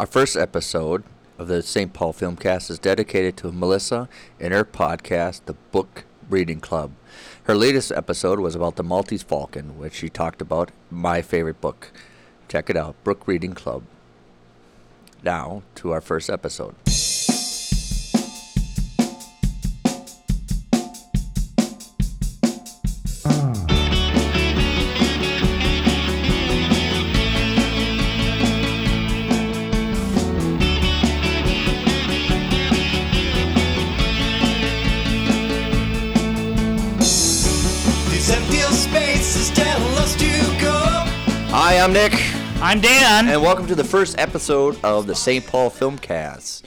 [0.00, 1.04] Our first episode
[1.36, 1.92] of the St.
[1.92, 4.08] Paul Filmcast is dedicated to Melissa
[4.40, 6.92] and her podcast, The Book Reading Club.
[7.42, 11.92] Her latest episode was about the Maltese Falcon, which she talked about my favorite book.
[12.48, 13.82] Check it out, Book Reading Club.
[15.22, 16.76] Now to our first episode.
[41.90, 42.12] I'm Nick,
[42.62, 43.28] I'm Dan.
[43.28, 45.44] and welcome to the first episode of the St.
[45.44, 46.62] Paul Filmcast.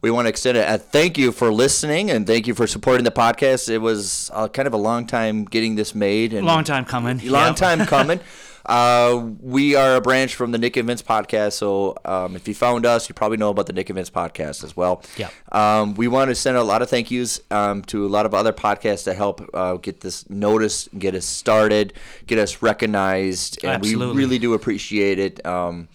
[0.00, 3.10] We want to extend a, thank you for listening and thank you for supporting the
[3.10, 3.68] podcast.
[3.68, 7.18] It was uh, kind of a long time getting this made and Long time coming.
[7.28, 7.56] long Yep.
[7.56, 8.20] time coming.
[8.64, 12.54] Uh, we are a branch from the Nick and Vince podcast, so um, if you
[12.54, 15.02] found us, you probably know about the Nick and Vince podcast as well.
[15.16, 15.32] Yep.
[15.52, 18.34] Um, we want to send a lot of thank yous um, to a lot of
[18.34, 21.92] other podcasts that help uh, get this noticed, get us started,
[22.26, 25.44] get us recognized, and we really do appreciate it.
[25.44, 25.88] Um,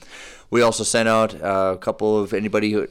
[0.49, 2.87] we also sent out uh, a couple of anybody who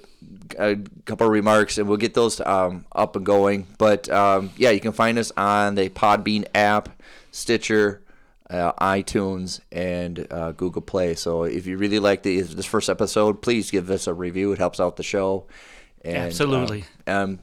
[0.59, 3.67] a couple of remarks, and we'll get those um, up and going.
[3.79, 6.89] But um, yeah, you can find us on the Podbean app,
[7.31, 8.03] Stitcher,
[8.51, 11.15] uh, iTunes, and uh, Google Play.
[11.15, 14.53] So if you really like the, this first episode, please give us a review.
[14.53, 15.47] It helps out the show.
[16.05, 16.85] And, Absolutely.
[17.07, 17.39] Um, um,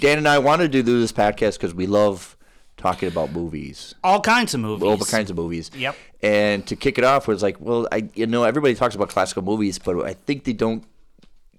[0.00, 2.36] Dan and I wanted to do this podcast because we love
[2.76, 4.82] talking about movies All kinds of movies.
[4.82, 5.70] all kinds of movies.
[5.76, 5.96] Yep.
[6.22, 9.42] And to kick it off was like, well, I you know everybody talks about classical
[9.42, 10.84] movies, but I think they don't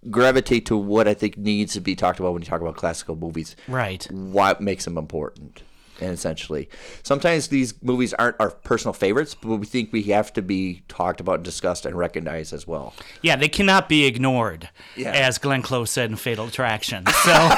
[0.09, 3.15] gravitate to what I think needs to be talked about when you talk about classical
[3.15, 3.55] movies.
[3.67, 4.05] Right.
[4.11, 5.63] What makes them important?
[6.03, 6.69] And essentially,
[7.01, 11.19] sometimes these movies aren't our personal favorites, but we think we have to be talked
[11.21, 12.93] about, and discussed, and recognized as well.
[13.21, 15.11] Yeah, they cannot be ignored, Yeah.
[15.11, 17.05] as Glenn Close said in Fatal Attraction.
[17.23, 17.49] So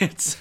[0.00, 0.36] it's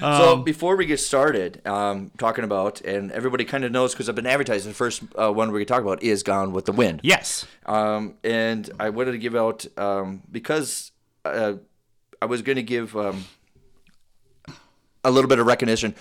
[0.00, 4.14] so before we get started, um, talking about, and everybody kind of knows because I've
[4.14, 4.70] been advertising.
[4.70, 7.00] The first uh, one we're going to talk about is Gone with the Wind.
[7.02, 10.92] yes, Um, and I wanted to give out um, because
[11.24, 11.54] uh,
[12.22, 13.24] I was going to give um,
[15.04, 15.94] a little bit of recognition.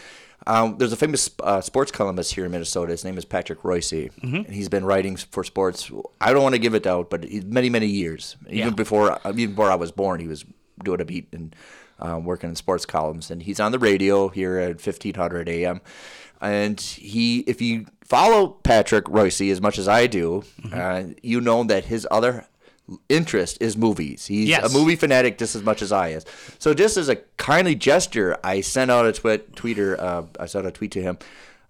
[0.47, 2.91] Um, there's a famous uh, sports columnist here in Minnesota.
[2.91, 5.91] His name is Patrick Royce, and he's been writing for sports.
[6.21, 8.69] I don't want to give it out, but many, many years, even Yeah.
[8.69, 10.45] before uh, even before I was born, he was
[10.83, 11.53] doing a beat and
[11.99, 13.29] um, working in sports columns.
[13.29, 15.81] And he's on the radio here at 1500 AM.
[16.41, 21.65] And he, if you follow Patrick Royce as much as I do, uh, you know
[21.65, 22.47] that his other
[23.09, 24.25] interest is movies.
[24.27, 24.69] He's Yes.
[24.73, 26.25] a movie fanatic just as much as I is.
[26.59, 29.97] So just as a kindly gesture, I sent out a tweet, tweeter.
[29.99, 31.17] Uh, I sent a tweet to him.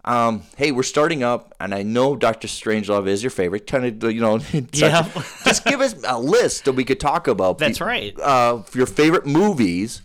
[0.05, 3.67] Um, hey, we're starting up, and I know Doctor Strangelove is your favorite.
[3.67, 4.39] Kind of, you know,
[4.71, 5.07] Yeah.
[5.43, 7.57] just give us a list that we could talk about.
[7.57, 8.17] That's right.
[8.17, 10.01] Uh, your favorite movies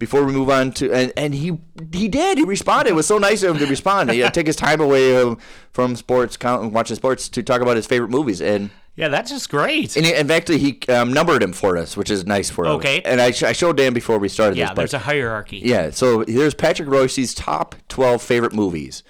[0.00, 1.58] before we move on to and, and he
[1.90, 4.38] he did he responded it was so nice of him to respond he had to
[4.40, 5.38] take his time away um,
[5.72, 9.50] from sports count watching sports to talk about his favorite movies and yeah, that's just
[9.50, 9.96] great.
[9.96, 12.72] and, and actually he um, numbered him for us which is nice for us.
[12.76, 13.02] Okay.
[13.02, 15.58] and I, sh- I showed Dan before we started yeah, this there's but a hierarchy.
[15.64, 19.02] yeah so here's Patrick Royce's top 12 favorite movies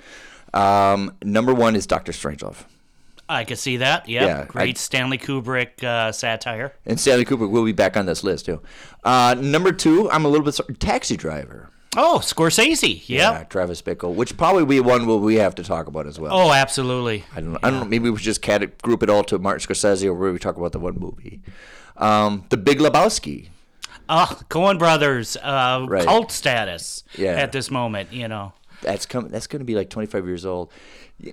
[0.55, 2.65] um, number one is Doctor Strangelove
[3.29, 4.09] I could see that.
[4.09, 4.23] Yep.
[4.23, 6.73] Yeah, great I- Stanley Kubrick uh, satire.
[6.87, 8.61] and Stanley Kubrick will be back on this list too
[9.05, 13.03] uh, number two I'm a little bit sorry, Taxi Driver Oh, Scorsese.
[13.09, 13.09] Yep.
[13.09, 16.33] Yeah, Travis Bickle, which probably be one will we have to talk about as well.
[16.35, 17.25] Oh, absolutely.
[17.35, 17.59] I don't know.
[17.63, 17.87] I don't know.
[17.87, 20.57] Maybe we should just cat- group it all to Martin Scorsese, or where we talk
[20.57, 21.41] about the one movie.
[21.97, 23.49] Um, the Big Lebowski.
[24.09, 26.05] Oh, Coen Brothers, uh, Right.
[26.05, 27.33] cult status Yeah.
[27.33, 28.13] at this moment.
[28.13, 28.53] You know.
[28.83, 29.31] That's coming.
[29.31, 30.71] That's going to be like 25 years old.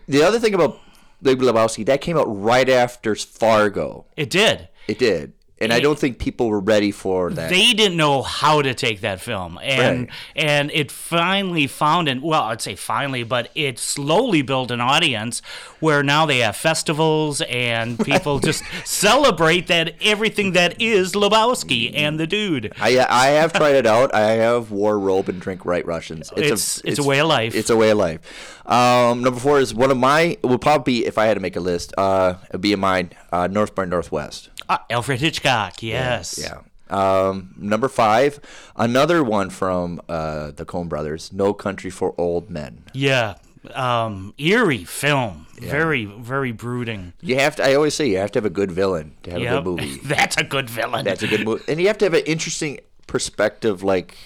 [0.07, 0.79] The other thing about
[1.21, 4.05] Big Lebowski that came out right after Fargo.
[4.15, 4.69] It did.
[4.87, 7.49] It did, and I don't think people were ready for that.
[7.49, 10.09] they didn't know how to take that film and Right.
[10.35, 15.41] and it finally found an well i'd say finally but it slowly built an audience
[15.79, 22.19] where now they have festivals and people just celebrate that everything that is lebowski and
[22.19, 24.13] the dude I I have tried it out.
[24.13, 26.31] I have wore robe and drink White Russians.
[26.35, 27.53] It's- it's a way of life.
[27.55, 28.19] It's a way of life.
[28.65, 30.37] Um, number four is one of my.
[30.41, 31.93] It would probably be if I had to make a list.
[31.97, 33.11] Uh, it'd be in mine.
[33.31, 34.49] Uh, North by Northwest.
[34.73, 36.59] Ah, alfred hitchcock yes Yeah.
[36.89, 38.39] Um, number five,
[38.75, 42.83] another one from uh, the Coen Brothers, No Country for Old Men.
[42.93, 43.35] yeah
[43.75, 47.63] um eerie film very very brooding You have to.
[47.63, 49.99] I always say you have to have a good villain to have a good movie.
[50.03, 52.79] that's a good villain That's a good movie, and you have to have an interesting
[53.07, 53.81] perspective.
[53.81, 54.17] Like,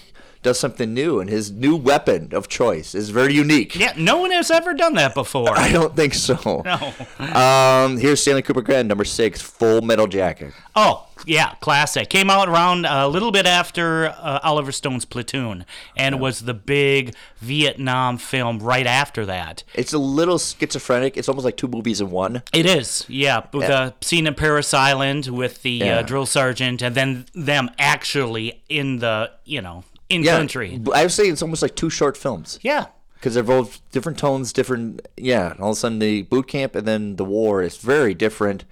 [0.48, 3.74] does something new, and his new weapon of choice is very unique.
[3.76, 5.50] Yeah, no one has ever done that before.
[5.58, 6.62] I don't think so.
[6.64, 6.92] No.
[7.38, 10.52] Um, here's Stanley Kubrick Grant, number six, Full Metal Jacket.
[10.74, 12.08] Oh, yeah, classic.
[12.08, 15.64] Came out around a little bit after uh, Oliver Stone's Platoon,
[15.96, 19.62] and was the big Vietnam film right after that.
[19.74, 21.16] It's a little schizophrenic.
[21.16, 22.42] It's almost like two movies in one.
[22.52, 23.42] It is, yeah.
[23.52, 25.98] With the scene in Parris Island with the Yeah.
[25.98, 30.80] uh, drill sergeant, and then them actually in the, you know, in Yeah, country.
[30.94, 32.86] I would say it's almost like two short films Yeah.
[33.14, 35.06] because they're both different tones, different.
[35.16, 38.64] Yeah, all of a sudden the boot camp and then the war is very different,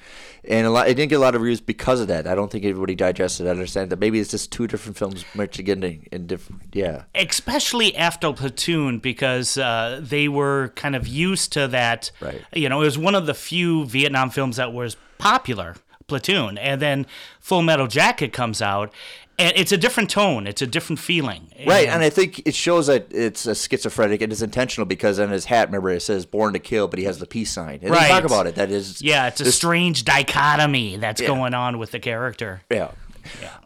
[0.48, 0.86] and a lot.
[0.88, 2.26] It didn't get a lot of reviews because of that.
[2.28, 3.48] I don't think everybody digested.
[3.48, 6.62] I understand that maybe it's just two different films merged together in different.
[6.72, 12.12] Yeah, especially after Platoon because uh, they were kind of used to that.
[12.20, 12.40] Right.
[12.52, 15.74] You know, it was one of the few Vietnam films that was popular.
[16.08, 17.04] Platoon, and then
[17.40, 18.92] Full Metal Jacket comes out,
[19.38, 20.46] and it's a different tone.
[20.46, 21.48] It's a different feeling.
[21.66, 21.88] right.
[21.88, 24.20] And I think it shows that it's a schizophrenic.
[24.22, 27.04] It is intentional because on his hat, remember, it says "Born to Kill," but he
[27.04, 27.80] has the peace sign.
[27.82, 28.08] And Right.
[28.08, 28.54] talk about it.
[28.54, 29.02] That is.
[29.02, 31.26] yeah, it's a strange dichotomy that's Yeah.
[31.28, 32.62] going on with the character.
[32.70, 32.90] Yeah.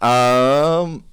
[0.02, 1.04] Um,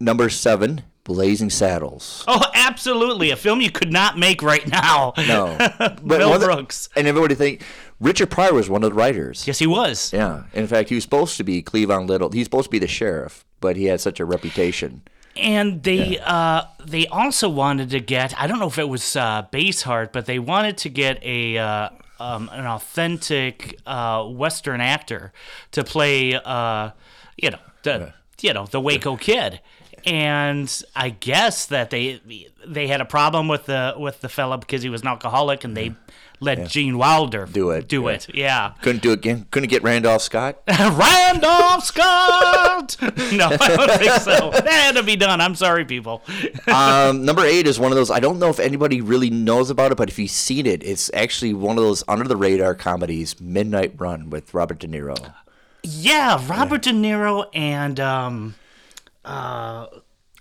[0.00, 2.24] number seven, Blazing Saddles.
[2.28, 5.14] Oh, absolutely, a film you could not make right now.
[5.16, 6.88] No, but Mel of the- Brooks.
[6.96, 7.62] and everybody think
[8.00, 9.44] Richard Pryor was one of the writers.
[9.46, 10.12] Yes, he was.
[10.12, 10.42] Yeah.
[10.52, 12.30] In fact, he was supposed to be Cleavon Little.
[12.30, 15.02] He's supposed to be the sheriff, but he had such a reputation.
[15.36, 19.46] And they uh, they also wanted to get I don't know if it was uh,
[19.50, 25.32] Baseheart, but they wanted to get a uh, um, an authentic uh, Western actor
[25.72, 26.90] to play uh,
[27.36, 29.60] you know the you know the Waco kid.
[30.06, 32.20] And I guess that they
[32.66, 35.76] they had a problem with the with the fella because he was an alcoholic, and
[35.76, 35.94] they
[36.40, 38.10] let Gene Wilder Do it, Do yeah.
[38.10, 38.72] it, yeah.
[38.82, 39.46] Couldn't do it again.
[39.50, 40.60] Couldn't get Randolph Scott.
[40.68, 42.96] Randolph Scott.
[43.32, 44.50] no, I don't think so.
[44.50, 45.40] That had to be done.
[45.40, 46.22] I'm sorry, people.
[46.68, 48.10] um, number eight is one of those.
[48.10, 51.10] I don't know if anybody really knows about it, but if you've seen it, it's
[51.12, 55.34] actually one of those under the radar comedies, Midnight Run with Robert De Niro.
[55.82, 58.54] Yeah, Robert De Niro and um,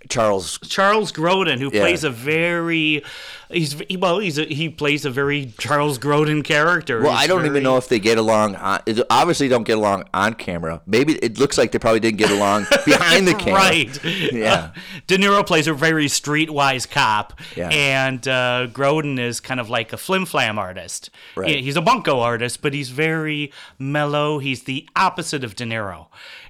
[0.09, 0.57] Charles.
[0.59, 1.81] Charles Grodin, who Yeah.
[1.81, 3.03] plays a very,
[3.51, 7.01] he's he- well, he's a, he plays a very Charles Grodin character.
[7.01, 8.55] Well, He's I don't very- even know if they get along.
[8.55, 8.79] On,
[9.09, 10.81] obviously, don't get along on camera.
[10.85, 13.53] Maybe it looks like they probably didn't get along behind the camera.
[13.59, 14.03] Right.
[14.05, 14.69] Yeah.
[15.07, 17.67] De Niro plays a very streetwise cop, Yeah.
[17.69, 21.09] and uh, Grodin is kind of like a flim flam artist.
[21.35, 21.49] Right.
[21.49, 24.37] He- He's a bunko artist, but he's very mellow.
[24.39, 26.05] He's the opposite of De Niro.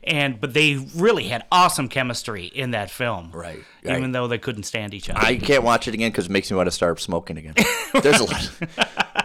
[0.08, 3.32] And but they really had awesome chemistry in that film.
[3.34, 4.14] Right, Even right.
[4.14, 5.20] though they couldn't stand each other.
[5.22, 7.56] I can't watch it again because it makes me want to start smoking again.
[8.02, 8.52] There's a lot.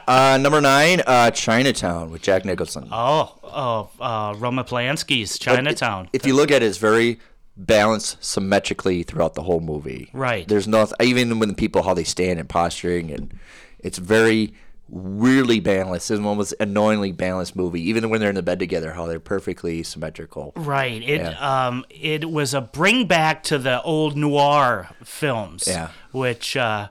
[0.09, 2.89] Uh, number nine, uh, Chinatown with Jack Nicholson.
[2.91, 6.09] oh, oh, uh, Roman Polanski's Chinatown.
[6.13, 7.21] If you look at it, it's very
[7.57, 10.11] balanced symmetrically throughout the whole movie.
[10.13, 10.47] Right.
[10.49, 13.39] There's no even when the people how they stand and posturing and
[13.79, 14.55] it's very
[14.93, 16.11] really balanced.
[16.11, 17.81] It's almost annoyingly balanced movie.
[17.89, 20.53] Even when they're in the bed together, how they're perfectly symmetrical.
[20.55, 21.03] Right.
[21.03, 21.67] It Yeah.
[21.67, 25.65] um it was a bring back to the old noir films.
[25.67, 25.89] Yeah.
[26.13, 26.89] Which uh,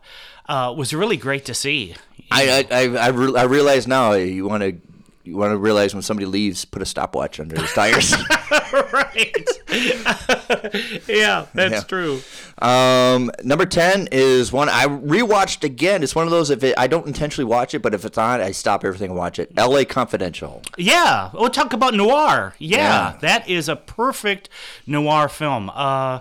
[0.49, 1.95] uh, was really great to see.
[2.31, 4.90] I I I, I, re- I realize now you want to.
[5.23, 8.11] You want to realize when somebody leaves, put a stopwatch under his tires.
[8.91, 9.47] right.
[11.07, 11.81] yeah, that's Yeah.
[11.87, 12.21] true.
[12.61, 16.03] Um, number ten is one I rewatched again.
[16.03, 18.41] It's one of those if it, I don't intentionally watch it, but if it's on,
[18.41, 19.51] I stop everything and watch it.
[19.57, 19.85] L.A.
[19.85, 20.61] Confidential.
[20.77, 21.29] Yeah.
[21.33, 22.55] We'll talk about noir.
[22.59, 22.77] Yeah,
[23.13, 23.17] Yeah.
[23.21, 24.49] that is a perfect
[24.87, 25.69] noir film.
[25.73, 26.19] Uh,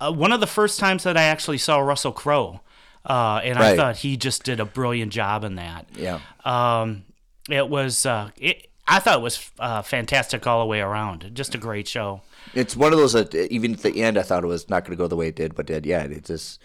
[0.00, 2.60] uh, one of the first times that I actually saw Russell Crowe,
[3.04, 5.86] uh, and I thought he just did a brilliant job in that.
[5.96, 6.20] Yeah.
[6.44, 7.04] Um,
[7.48, 8.06] it was.
[8.06, 11.30] Uh, it, I thought it was uh, fantastic all the way around.
[11.34, 12.22] Just a great show.
[12.54, 14.84] It's one of those that uh, even at the end I thought it was not
[14.84, 15.84] going to go the way it did, but did.
[15.86, 16.60] Yeah, it just.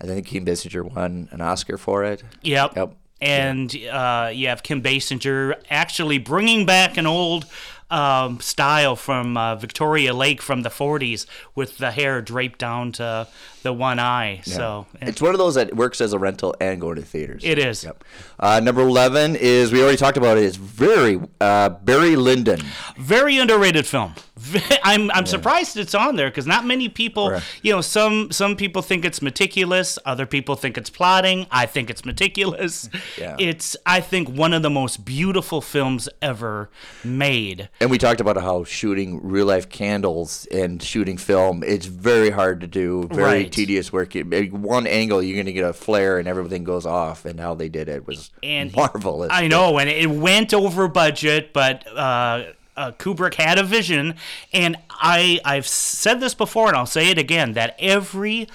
[0.00, 2.22] I think Kim Basinger won an Oscar for it.
[2.42, 2.76] Yep.
[2.76, 2.96] Yep.
[3.20, 7.46] And uh, you have Kim Basinger actually bringing back an old
[7.90, 13.28] um, style from uh, Veronica Lake from the 40s with the hair draped down to
[13.64, 14.40] the one eye.
[14.44, 17.42] So It's one of those that works as a rental and going to theaters.
[17.44, 17.82] it is.
[17.82, 18.04] Yep.
[18.38, 20.44] Uh, number eleven is we already talked about it.
[20.44, 22.60] It's very uh, Barry Lyndon.
[22.96, 24.14] Very underrated film.
[24.82, 27.42] I'm I'm surprised it's on there because not many people, Right.
[27.62, 31.46] you know, some some people think it's meticulous, other people think it's plotting.
[31.50, 32.88] I think it's meticulous.
[33.18, 33.36] Yeah.
[33.38, 36.68] It's I think one of the most beautiful films ever
[37.04, 37.68] made.
[37.80, 42.60] And we talked about how shooting real life candles and shooting film, it's very hard
[42.60, 43.52] to do, very Right.
[43.54, 44.14] Tedious work.
[44.14, 47.24] One angle, you're going to get a flare and everything goes off.
[47.24, 49.30] And how they did it was And marvelous.
[49.32, 52.44] I know, and it went over budget, but uh,
[52.76, 54.14] uh, Kubrick had a vision,
[54.52, 58.48] and I I've said this before, and I'll say it again that every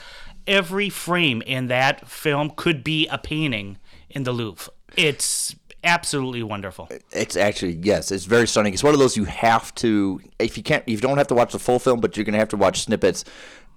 [0.47, 3.77] every frame in that film could be a painting
[4.09, 4.73] in the Louvre.
[4.97, 6.89] It's absolutely wonderful.
[7.11, 8.73] It's actually yes, it's very stunning.
[8.73, 11.35] It's one of those you have to if you can't, if you don't have to
[11.35, 13.23] watch the full film, but you're gonna have to watch snippets.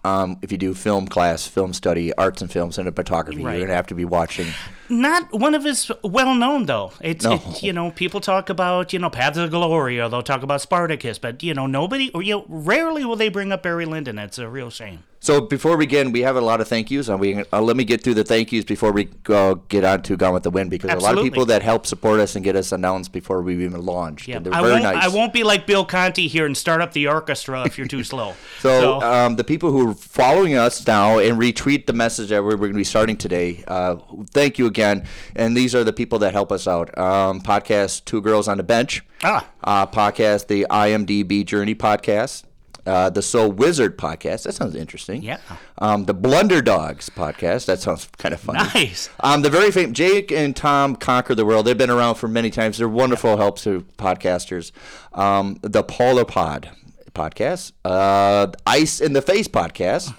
[0.05, 3.59] Um, if you do film class, film study, arts and film cinematography, Right.
[3.59, 4.49] you're gonna have to be watching.
[4.93, 6.93] Not one of his well known though.
[7.01, 7.35] It's No.
[7.35, 10.61] it, you know people talk about you know Paths of Glory or they'll talk about
[10.61, 14.19] Spartacus, but you know nobody or you know rarely will they bring up Barry Lyndon.
[14.19, 15.05] It's a real shame.
[15.21, 17.77] So before we begin, we have a lot of thank yous, and we uh, let
[17.77, 20.51] me get through the thank yous before we go get on to Gone with the
[20.51, 23.41] Wind because a lot of people that help support us and get us announced before
[23.41, 24.27] we even launched.
[24.27, 24.83] Yeah, and they're I very won't.
[24.83, 25.05] nice.
[25.05, 28.05] I won't be like Bill Conti here and start up the orchestra if you're too
[28.05, 28.35] slow.
[28.63, 32.51] So, um, the people who are following us now and retweet the message that we're,
[32.51, 33.97] we're going to be starting today, uh,
[34.31, 34.82] thank you again.
[34.83, 36.97] And these are the people that help us out.
[36.99, 39.03] Um, podcast Two Girls on the Bench.
[39.23, 39.47] Ah.
[39.63, 42.45] Uh, podcast the IMDb Journey podcast.
[42.85, 44.43] Uh, the Soul Wizard podcast.
[44.43, 45.23] That sounds interesting.
[45.23, 45.39] Yeah.
[45.79, 47.67] Um, the Blunder Dogs podcast.
[47.67, 48.59] That sounds kind of funny.
[48.59, 49.09] Nice.
[49.21, 51.67] Um, the very famous Jake and Tom conquer the world.
[51.67, 52.79] They've been around for many times.
[52.79, 54.73] They're wonderful helps to podcasters.
[55.13, 56.71] Um, the Polar Pod
[57.15, 60.13] podcast, uh, Ice in the Face podcast.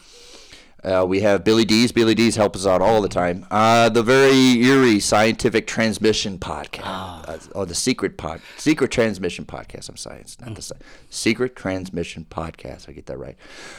[0.83, 1.91] Uh, we have Billy D's.
[1.91, 3.45] Billy D's help us out all the time.
[3.49, 6.81] Uh, the very eerie scientific transmission podcast.
[6.83, 9.89] Uh, oh, the secret pod, secret transmission podcast.
[9.89, 10.75] I'm science, not the sci-
[11.09, 12.89] secret transmission podcast.
[12.89, 13.37] I get that right.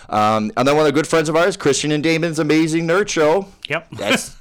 [0.08, 3.08] Um, and then one of the good friends of ours, Christian and Damon's Amazing Nerd
[3.08, 3.49] Show.
[3.68, 3.88] Yep.
[3.92, 4.37] That's.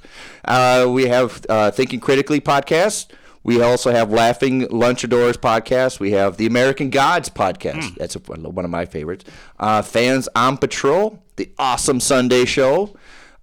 [0.46, 3.08] Uh, we have uh, Thinking Critically podcast.
[3.44, 6.00] We also have Laughing Lunchadors podcast.
[6.00, 7.96] We have the American Gods podcast.
[7.96, 9.26] That's a, one of my favorites.
[9.60, 12.96] Uh, Fans on Patrol, the Awesome Sunday Show.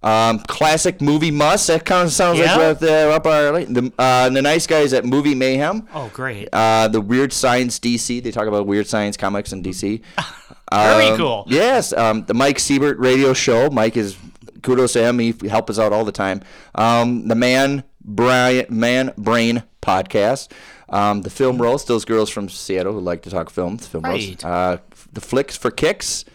[0.03, 1.67] Um, classic movie must.
[1.67, 2.55] That kind of sounds Yeah.
[2.55, 3.65] like there up our alley.
[3.65, 5.87] The, uh, the nice guys at Movie Mayhem.
[5.93, 6.49] oh, great.
[6.51, 8.19] Uh, the Weird Science DC.
[8.23, 10.01] They talk about weird science comics in DC.
[10.73, 11.43] Very Um, cool.
[11.47, 13.69] Yes, um, the Mike Siebert radio show.
[13.69, 14.17] Mike is
[14.63, 15.19] kudos to him.
[15.19, 16.41] He helps us out all the time.
[16.73, 20.51] Um, the Man Brian Man Brain podcast.
[20.89, 21.87] Um, the film roast.
[21.87, 23.85] Those girls from Seattle who like to talk films.
[23.85, 24.43] Film roast.
[24.43, 24.77] Uh,
[25.13, 26.25] the Flicks for Kicks.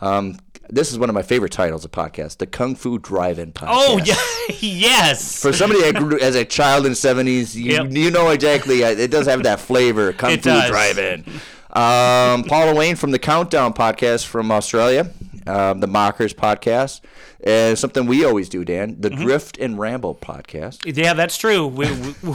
[0.00, 0.38] Um,
[0.68, 2.38] this is one of my favorite titles of podcast.
[2.38, 3.66] The Kung Fu Drive-In podcast.
[3.70, 4.14] oh yeah,
[4.60, 5.40] yes.
[5.42, 7.86] For somebody that grew as a child in the seventies, you, Yep.
[7.92, 8.84] you know exactly.
[8.84, 10.12] uh, It does have that flavor.
[10.14, 10.70] Kung It Fu does.
[10.70, 11.24] Drive-In.
[11.70, 15.10] Um, Paula Wayne from the Countdown podcast from Australia,
[15.46, 17.02] um, the Mockers podcast,
[17.44, 19.22] and something we always do, Dan, the Mm-hmm.
[19.22, 21.66] Drift and Ramble podcast, yeah, that's true.
[21.66, 21.86] We,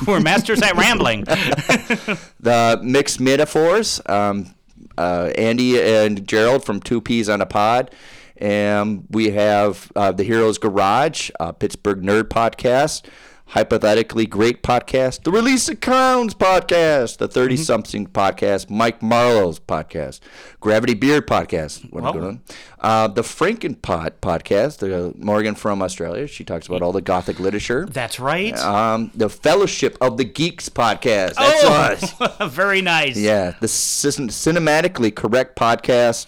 [0.08, 1.24] we're masters at rambling.
[2.40, 4.54] the Mixed Metaphors, um,
[4.98, 7.90] uh, Andy and Gerald from Two Peas on a Pod.
[8.38, 13.06] And we have uh, the Heroes Garage, uh, Pittsburgh Nerd Podcast,
[13.48, 20.22] Hypothetically Great Podcast, the Release of Clowns Podcast, the 30 something podcast, Mike Marlowe's podcast,
[20.60, 22.42] Gravity Beard Podcast, what one.
[22.80, 26.26] Uh, the Frankenpot Podcast, the Morgan from Australia.
[26.26, 27.86] She talks about all the Gothic literature.
[27.86, 28.58] That's right.
[28.58, 31.36] Um, the Fellowship of the Geeks Podcast.
[31.36, 32.14] That's us.
[32.40, 33.18] oh, very nice.
[33.18, 36.26] Yeah, the cin- cinematically correct podcast,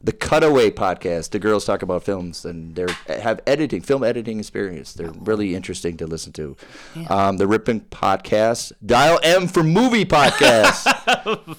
[0.00, 1.30] the Cutaway podcast.
[1.30, 4.92] The girls talk about films and they have editing, film editing experience.
[4.92, 6.56] They're really interesting to listen to.
[7.08, 10.86] Um, the Ripping podcast, Dial M for Movie podcast,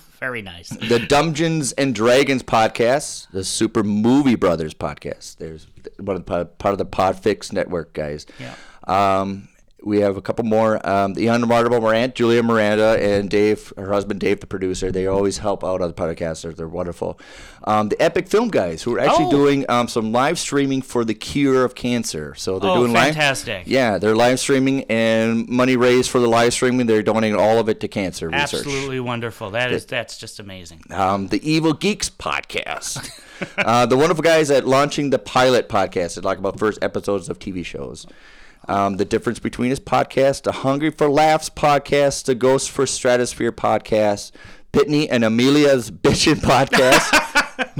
[0.19, 0.69] Very nice.
[0.69, 5.38] the Dungeons and Dragons podcast, the Super Movie Brothers podcast.
[5.38, 5.67] There's
[5.98, 8.25] one of the part of the Podfix network guys.
[8.39, 8.55] Yeah.
[8.88, 9.49] Um,
[9.83, 10.86] we have a couple more.
[10.88, 14.91] Um, the Unremarkable Morant, Julia Miranda, and Dave, her husband Dave, the producer.
[14.91, 16.55] They always help out on the podcast.
[16.55, 17.19] They're, wonderful.
[17.63, 19.31] Um, the Epic Film guys, who are actually Oh.
[19.31, 22.36] doing um, some live streaming for the cure of cancer.
[22.36, 23.13] So they're Oh, doing live.
[23.13, 23.63] fantastic.
[23.67, 26.86] Yeah, they're live streaming and money raised for the live streaming.
[26.88, 28.65] They're donating all of it to cancer research.
[28.65, 29.51] Absolutely wonderful.
[29.51, 30.81] That is that's just amazing.
[30.89, 33.09] Um, the Evil Geeks podcast.
[33.57, 36.15] uh, the wonderful guys at launching the Pilot podcast.
[36.15, 38.05] They talk about first episodes of TV shows.
[38.70, 43.52] Um, the difference between his podcast, the Hungry for Laughs podcast, the Ghost for Stratosphere
[43.52, 44.32] podcast,
[44.72, 47.10] Pitney and Amelia's Bitchin' podcast,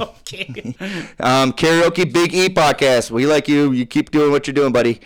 [0.00, 0.74] Okay.
[1.20, 3.10] um, Karaoke Big E podcast.
[3.10, 3.72] We like you.
[3.72, 5.00] You keep doing what you're doing, buddy.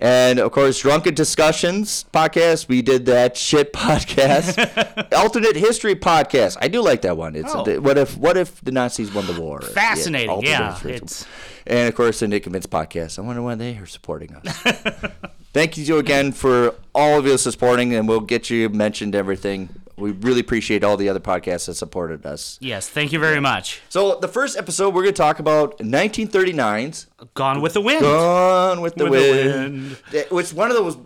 [0.00, 2.68] And of course, Drunken Discussions podcast.
[2.68, 5.12] We did that shit podcast.
[5.16, 6.56] Alternate History podcast.
[6.60, 7.34] I do like that one.
[7.34, 7.80] It's Oh.
[7.80, 9.60] what if what if the Nazis won the war?
[9.60, 10.94] Fascinating, yeah, history.
[10.94, 11.26] it's-
[11.66, 13.18] and of course, the Nick and Vince podcast.
[13.18, 14.62] I wonder why they are supporting us.
[15.52, 19.68] Thank you again for all of you supporting, and we'll get you mentioned everything.
[19.98, 22.56] We really appreciate all the other podcasts that supported us.
[22.60, 23.80] Yes, thank you very much.
[23.88, 28.00] So the first episode we're going to talk about 1939's Gone with the wind.
[28.02, 29.96] Gone with the With the Wind.
[30.12, 30.96] It was one of those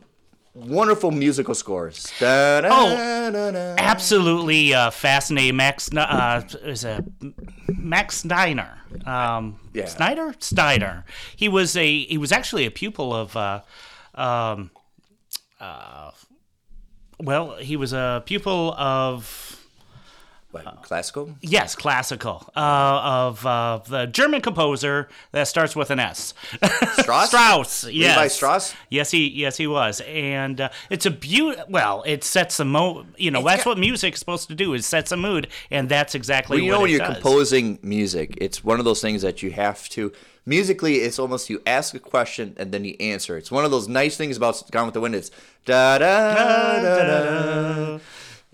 [0.54, 2.12] wonderful musical scores.
[2.20, 5.56] Da, da, Oh, da, absolutely uh, fascinating.
[5.56, 7.02] Max uh, is a
[7.68, 8.78] Max Steiner.
[9.06, 9.86] Um, Yeah.
[9.86, 11.04] Snyder, Steiner.
[11.34, 13.36] He was a he was actually a pupil of.
[13.36, 13.62] Uh,
[14.14, 14.70] um,
[15.58, 16.10] uh,
[17.20, 19.58] well, he was a pupil of
[20.50, 21.34] What, classical?
[21.40, 26.34] yes, classical uh, of uh, the German composer that starts with an S.
[26.98, 27.28] Strauss?
[27.30, 28.16] Strauss, yes.
[28.16, 28.74] Levi Strauss?
[28.90, 31.58] Yes, he yes he was, and uh, it's a beaut.
[31.70, 33.06] Well, it sets a mo.
[33.16, 34.74] You know, that's got- what music's supposed to do.
[34.74, 37.14] Is sets a mood, and that's exactly Well, you what know when you're does.
[37.14, 40.12] composing music, it's one of those things that you have to.
[40.44, 43.36] Musically, it's almost you ask a question and then you answer.
[43.36, 45.14] It's one of those nice things about Gone with the Wind.
[45.14, 45.30] It's
[45.64, 46.34] da da
[46.82, 47.98] da da,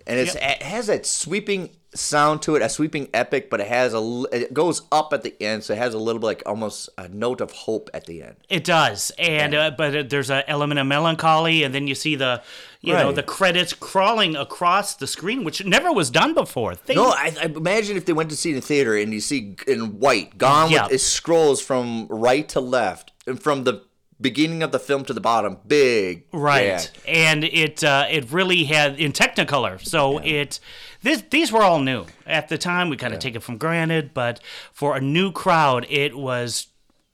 [0.07, 3.95] and it's, it has that sweeping sound to it, a sweeping epic, but it has
[3.95, 6.91] a it goes up at the end, so it has a little bit like almost
[6.99, 8.37] a note of hope at the end.
[8.49, 12.17] It does, and uh, but uh, there's an element of melancholy, and then you see
[12.17, 12.43] the,
[12.81, 16.75] you know, the credits crawling across the screen, which never was done before.
[16.77, 19.21] They, No, I, I imagine if they went to see it in theater and you
[19.21, 20.85] see in white, gone Yeah.
[20.85, 23.83] with it scrolls from right to left and from the
[24.21, 27.13] beginning of the film to the bottom, big, right, yeah.
[27.13, 30.61] and it uh, it really had in Technicolor, so it.
[31.01, 32.91] This, these were all new at the time.
[32.91, 34.41] We kind of take it from granted, but
[34.73, 36.67] for a new crowd, it was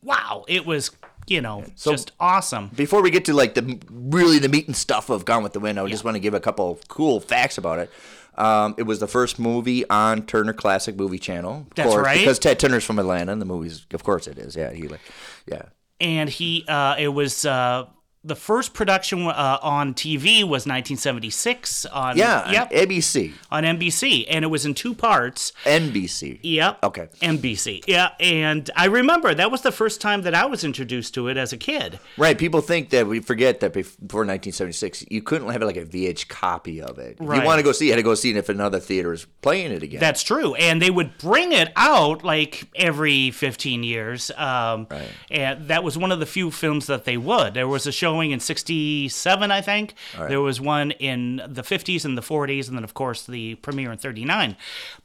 [0.02, 0.47] wow.
[0.49, 0.90] It was
[1.26, 2.68] you know so just awesome.
[2.74, 5.60] Before we get to like the really the meat and stuff of Gone with the
[5.60, 7.90] Wind, I just want to give a couple of cool facts about it.
[8.36, 11.66] Um, it was the first movie on Turner Classic Movie Channel.
[11.70, 12.18] Of That's course, right.
[12.18, 14.56] Because Ted Turner's from Atlanta, and the movies, of course, it is.
[14.56, 15.00] Yeah, he like,
[15.46, 15.66] yeah.
[16.00, 17.86] and he uh, it was uh,
[18.24, 24.26] the first production uh, on TV was 1976 on Yeah, yep on ABC, on NBC
[24.28, 25.52] and it was in two parts.
[25.64, 26.40] NBC.
[26.42, 26.82] Yep.
[26.82, 27.08] Okay.
[27.20, 27.84] NBC.
[27.86, 31.36] Yeah, and I remember that was the first time that I was introduced to it
[31.36, 31.98] as a kid.
[32.16, 36.28] Right, people think that we forget that before 1976, you couldn't have like a VH
[36.28, 37.18] copy of it.
[37.20, 38.80] If you want to go see it, you had to go see it if another
[38.80, 40.00] theater is playing it again.
[40.00, 44.30] That's true, and they would bring it out like every 15 years.
[44.36, 45.08] Um, Right.
[45.30, 47.54] And that was one of the few films that they would.
[47.54, 49.94] There was a showing in '67, I think.
[50.16, 53.90] There was one in the 50s and the 40s, and then of course the premiere
[53.92, 54.56] in '39.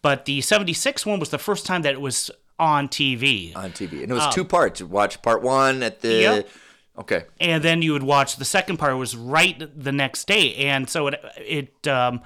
[0.02, 3.56] But the '76 one was the first time that it was on TV.
[3.56, 4.80] on TV, and it was two parts.
[4.80, 6.14] You watch part one at the.
[6.14, 6.50] Yep.
[6.98, 7.24] Okay.
[7.40, 11.08] and then you would watch the second part was right the next day and so
[11.08, 12.20] it it um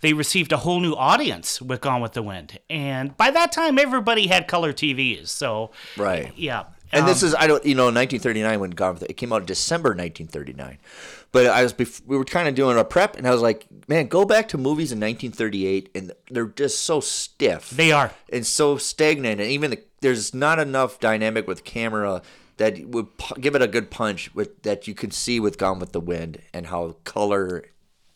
[0.00, 3.78] they received a whole new audience with Gone with the Wind, and by that time
[3.78, 5.28] everybody had color TVs.
[5.28, 6.32] So Right.
[6.36, 9.16] yeah, And this Um, is I don't you know 1939 when Gone with the, it
[9.16, 10.78] came out in December 1939,
[11.32, 13.66] but I was bef- we were kind of doing a prep and I was like,
[13.88, 17.70] man, go back to movies in 1938 and they're just so stiff.
[17.70, 18.12] they are.
[18.32, 22.22] and so stagnant, and even the, there's not enough dynamic with camera
[22.56, 25.78] that would pu- give it a good punch with that you can see with Gone
[25.78, 27.64] with the Wind and how color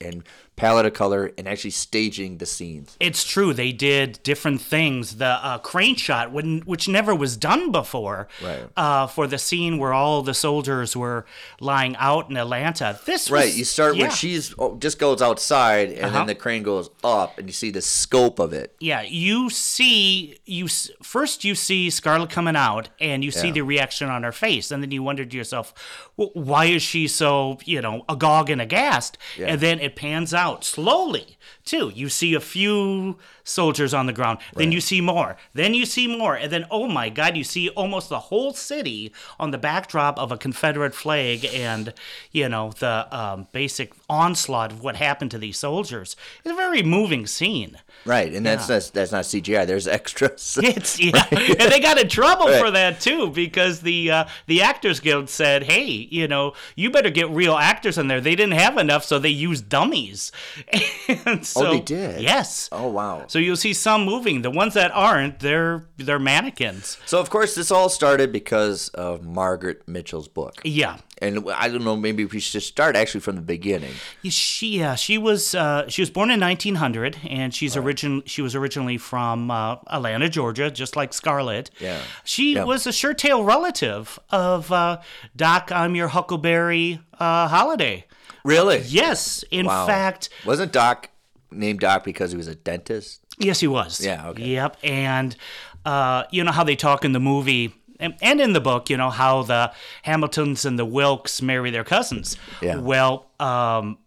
[0.00, 2.96] and palette of color and actually staging the scenes.
[3.00, 3.52] It's true.
[3.54, 5.16] They did different things.
[5.16, 8.68] The uh, crane shot, when, which never was done before, Right.
[8.76, 11.24] uh, for the scene where all the soldiers were
[11.58, 13.00] lying out in Atlanta.
[13.06, 14.02] This was, Right, you start yeah.
[14.02, 16.18] when she's oh, just goes outside, and Uh-huh.
[16.18, 18.76] then the crane goes up, and you see the scope of it.
[18.78, 20.68] Yeah, you see, you
[21.02, 23.54] first you see Scarlett coming out, and you see Yeah.
[23.54, 25.72] the reaction on her face, and then you wonder to yourself,
[26.16, 29.16] well, why is she so you know agog and aghast?
[29.38, 29.46] Yeah.
[29.46, 31.90] And then it pans out slowly too.
[31.94, 36.06] You see a few soldiers on the ground, then you see more, then you see
[36.06, 40.18] more, and then oh my God, you see almost the whole city on the backdrop
[40.18, 41.92] of a Confederate flag, and
[42.30, 46.16] you know the um, basic onslaught of what happened to these soldiers.
[46.44, 47.78] It's a very moving scene.
[48.04, 49.66] Right, and that's that's, that's not CGI.
[49.66, 50.58] There's extras.
[50.62, 52.60] It's yeah, and they got in trouble Right.
[52.60, 57.10] for that too because the uh, the Actors Guild said, "Hey, you know, you better
[57.10, 60.32] get real actors in there." They didn't have enough, so they used dummies.
[61.26, 62.20] and so, Oh, they did?
[62.22, 62.68] Yes.
[62.72, 63.24] oh wow.
[63.28, 64.42] So you'll see some moving.
[64.42, 66.98] The ones that aren't, they're they're mannequins.
[67.06, 70.60] So of course this all started because of Margaret Mitchell's book.
[70.64, 70.98] Yeah.
[71.20, 73.92] And I don't know, maybe we should start actually from the beginning.
[74.24, 78.56] She yeah, she was uh, she was born in 1900, and she's origin she was
[78.56, 81.70] originally from uh, Atlanta, Georgia, just like Scarlett.
[81.78, 82.00] Yeah.
[82.24, 82.64] She Yeah.
[82.64, 84.98] was a sure tail relative of uh,
[85.36, 85.70] Doc.
[85.70, 88.06] I'm your Huckleberry uh, Holliday.
[88.44, 88.80] Really?
[88.88, 89.86] Yes, in Wow.
[89.86, 91.08] fact, wasn't Doc
[91.52, 93.20] named Doc because he was a dentist?
[93.38, 94.04] yes, he was.
[94.04, 94.44] Yeah, okay.
[94.44, 95.36] Yep, and
[95.84, 97.74] uh, you know how they talk in the movie.
[98.00, 101.84] And, and in the book, you know how the Hamiltons and the Wilkes marry their
[101.84, 102.36] cousins.
[102.60, 102.76] Yeah.
[102.76, 103.98] Well, um,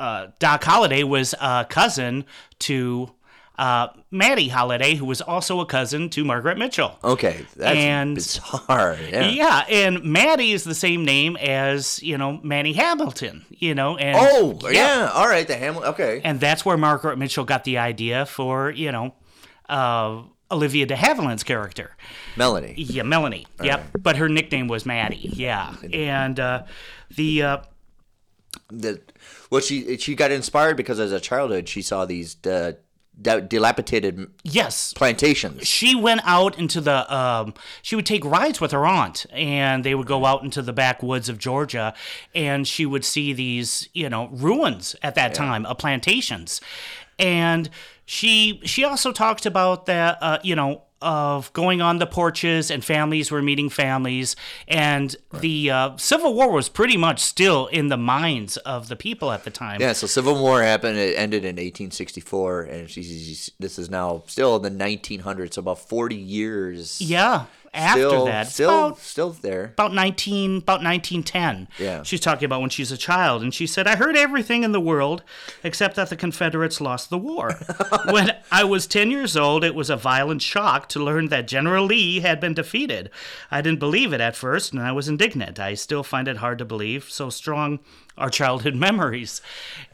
[0.00, 2.24] uh, Doc Holliday was a cousin
[2.60, 3.12] to
[3.56, 6.98] uh, Maddie Holliday, who was also a cousin to Margaret Mitchell.
[7.04, 8.96] Okay, that's And- bizarre.
[9.10, 9.28] Yeah.
[9.28, 13.44] Yeah, and Maddie is the same name as you know Manny Hamilton.
[13.50, 15.10] You know, and Oh, yeah.
[15.14, 15.84] All right, the Hamlet.
[15.90, 16.20] Okay.
[16.24, 19.14] and that's where Margaret Mitchell got the idea for you know
[19.68, 21.96] uh, Olivia de Havilland's character.
[22.36, 22.74] Melanie.
[22.76, 23.46] Yeah, Melanie.
[23.62, 25.30] Yep, but her nickname was Maddie.
[25.32, 26.64] Yeah, and uh,
[27.14, 27.58] the uh,
[28.70, 29.00] The,
[29.50, 32.72] well, she she got inspired because as a childhood she saw these uh,
[33.20, 35.66] dilapidated yes, plantations.
[35.66, 39.94] she went out into the um, she would take rides with her aunt and they
[39.94, 41.94] would go out into the backwoods of georgia
[42.34, 46.60] and she would see these you know ruins at that time of plantations.
[47.18, 47.70] And
[48.04, 52.84] she she also talked about that uh, you know of going on the porches and
[52.84, 54.34] families were meeting families
[54.66, 59.30] and the uh, civil war was pretty much still in the minds of the people
[59.30, 60.98] at the time Yeah, so Civil War happened.
[60.98, 67.00] It ended in 1864, and this is now still in the 1900s, about 40 years.
[67.00, 69.64] yeah after still, that still, about- still there.
[69.74, 72.02] about 19 about 1910 Yeah.
[72.02, 74.80] she's talking about when she's a child and she said i heard everything in the
[74.80, 75.22] world
[75.62, 77.58] except that the confederates lost the war.
[78.10, 81.86] When i was 10 years old it was a violent shock to learn that general
[81.86, 83.10] lee had been defeated.
[83.50, 85.58] I didn't believe it at first and i was indignant.
[85.58, 87.80] I still find it hard to believe so strong
[88.16, 89.42] are childhood memories.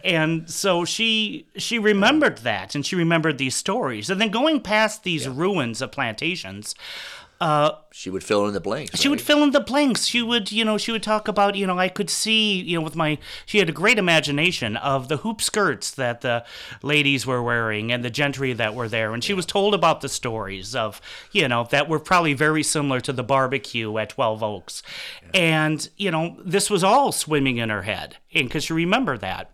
[0.04, 4.10] And so she she remembered that and she remembered these stories.
[4.10, 6.74] And then going past these ruins of plantations
[7.40, 9.00] Uh, she would fill in the blanks.
[9.00, 10.04] she would fill in the blanks.
[10.04, 12.84] She would, you know, she would talk about, you know, I could see, you know,
[12.84, 16.44] with my, she had a great imagination of the hoop skirts that the
[16.82, 19.14] ladies were wearing and the gentry that were there.
[19.14, 21.00] And she was told about the stories of,
[21.32, 24.82] you know, that were probably very similar to the barbecue at 12 Oaks.
[25.32, 28.18] And, you know, this was all swimming in her head.
[28.34, 29.50] And because she remembered that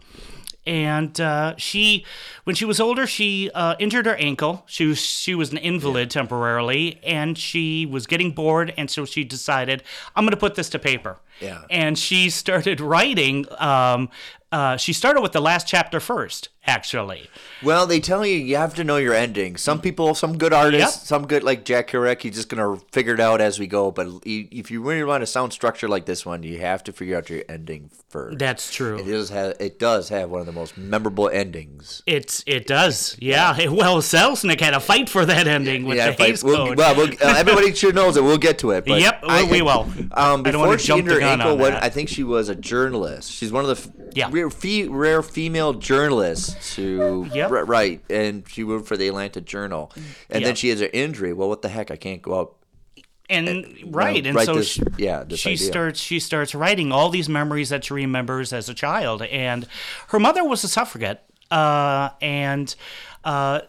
[0.67, 2.05] and uh, she,
[2.45, 4.65] when she was older, she uh, injured her ankle.
[4.67, 9.25] She was she was an invalid temporarily, and she was getting bored, and so she
[9.25, 9.83] decided,
[10.15, 11.19] I'm going to put this to paper.
[11.41, 11.63] Yeah.
[11.71, 13.47] And she started writing.
[13.59, 14.09] Um,
[14.53, 17.29] uh, she started with the last chapter first, actually.
[17.65, 19.57] Well, they tell you you have to know your ending.
[19.57, 21.07] Some people, some good artists, Yep.
[21.07, 23.91] some good like Jack Kerouac, he's just gonna figure it out as we go.
[23.91, 27.19] But if you really want a sound structure like this one, you have to figure
[27.19, 28.39] out your ending first.
[28.39, 28.99] That's true.
[28.99, 32.03] It does have it does have one of the most memorable endings.
[32.07, 33.57] It's it does, yeah.
[33.69, 36.79] Well, Selznick had a fight for that ending with the if I- we'll- Code.
[36.79, 38.23] well, we'll, uh, everybody should knows it.
[38.23, 38.87] We'll get to it.
[38.87, 39.81] But Yep, I- we will.
[40.13, 41.83] Um, I don't before she jump injured the her gun ankle, what.
[41.85, 43.31] I think she was a journalist.
[43.33, 44.29] She's one of the f- Yeah.
[44.31, 47.51] rare, fe- rare female journalists to Yep.
[47.67, 49.93] write, and she worked for the Atlanta Journal.
[50.31, 51.33] And then she has an injury.
[51.33, 51.91] Well, what the heck?
[51.91, 52.53] I can't go out.
[53.29, 55.67] and right and so this- she, yeah, she idea.
[55.67, 59.67] starts she starts writing all these memories that she remembers as a child and
[60.11, 62.77] her mother was a suffragette uh, and
[63.25, 63.63] uh,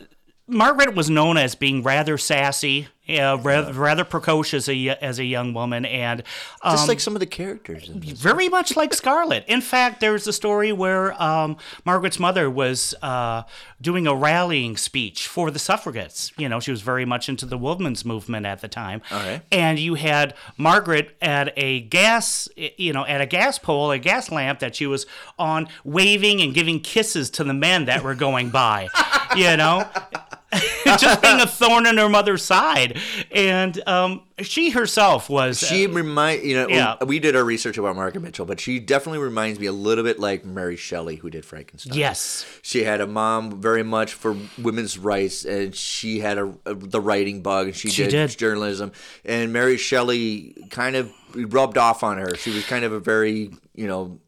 [0.47, 5.25] margaret was known as being rather sassy yeah, rather, rather precocious as a, as a
[5.25, 6.23] young woman and
[6.61, 7.87] um, Just like some of the characters.
[7.87, 9.45] Very much like Scarlett.
[9.47, 13.43] In fact, there's a story where um, Margaret's mother was uh,
[13.81, 16.31] doing a rallying speech for the suffragettes.
[16.37, 19.01] You know, she was very much into the women's movement at the time.
[19.11, 19.41] Okay.
[19.51, 24.31] And you had Margaret at a gas, you know, at a gas pole, a gas
[24.31, 25.05] lamp that she was
[25.39, 28.89] on, waving and giving kisses to the men that were going by.
[29.35, 29.87] you know.
[30.97, 32.99] just being a thorn in her mother's side,
[33.31, 35.59] and um, she herself was.
[35.59, 37.03] She uh, remind you know Yeah.
[37.03, 40.19] we did our research about Margaret Mitchell, but she definitely reminds me a little bit
[40.19, 41.97] like Mary Shelley, who did Frankenstein.
[41.97, 46.73] yes, She had a mom very much for women's rights, and she had a, a-
[46.75, 48.37] the writing bug, and she, She did, did.
[48.37, 48.91] journalism.
[49.25, 52.35] And Mary Shelley kind of rubbed off on her.
[52.35, 54.19] She was kind of a very you know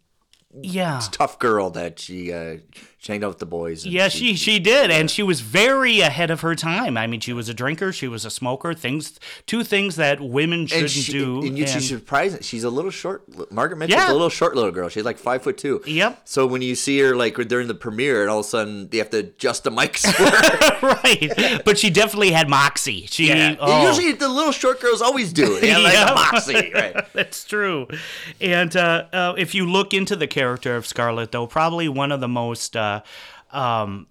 [0.62, 1.00] yeah.
[1.12, 2.58] tough girl that she uh,
[3.02, 3.86] she hanged out with the boys.
[3.86, 6.98] and Yeah, she she did, and she was very ahead of her time.
[6.98, 8.74] I mean, she was a drinker, she was a smoker.
[8.74, 11.40] Things, two things that women shouldn't and she, do.
[11.46, 12.42] and you, and- she's surprising.
[12.42, 13.24] She's a little short.
[13.52, 14.12] Margaret Mitchell's Yeah.
[14.12, 14.90] a little short little girl.
[14.90, 15.82] She's like five foot two.
[15.86, 16.22] Yep.
[16.26, 18.98] So when you see her like during the premiere, and all of a sudden they
[18.98, 20.98] have to adjust the mics for her.
[21.04, 23.06] right, but she definitely had moxie.
[23.06, 23.32] She
[23.62, 23.88] oh.
[23.88, 25.60] Usually the little short girls always do.
[25.62, 26.14] They have like Yeah.
[26.14, 26.96] moxie, right?
[27.14, 27.88] That's true.
[28.42, 32.20] And uh, uh, if you look into the character of Scarlett, though, probably one of
[32.20, 32.89] the most, uh,
[33.52, 34.08] um,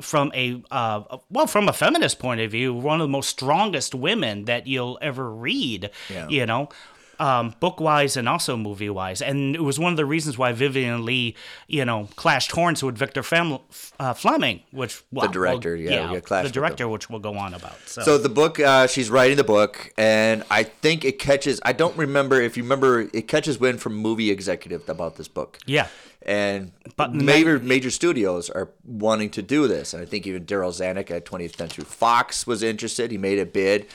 [0.00, 3.94] from a uh, well, from a feminist point of view, one of the most strongest
[3.94, 5.90] women that you'll ever read.
[6.08, 6.28] Yeah.
[6.28, 6.68] You know.
[7.20, 10.52] Um, book wise and also movie wise, and it was one of the reasons why
[10.52, 11.34] Vivien Leigh,
[11.66, 13.58] you know, clashed horns with Victor Fem-
[13.98, 15.80] uh, Fleming, which well, The director, well,
[16.14, 17.76] yeah, clashed the director, which we'll go on about.
[17.86, 21.58] So, So the book, uh, she's writing the book, and I think it catches.
[21.64, 23.08] I don't remember if you remember.
[23.12, 25.58] It catches wind from movie executive about this book.
[25.66, 25.88] yeah,
[26.28, 30.70] and But major major studios are wanting to do this, and I think even Darryl
[30.70, 33.10] Zanuck at 20th Century Fox was interested.
[33.10, 33.86] He made a bid.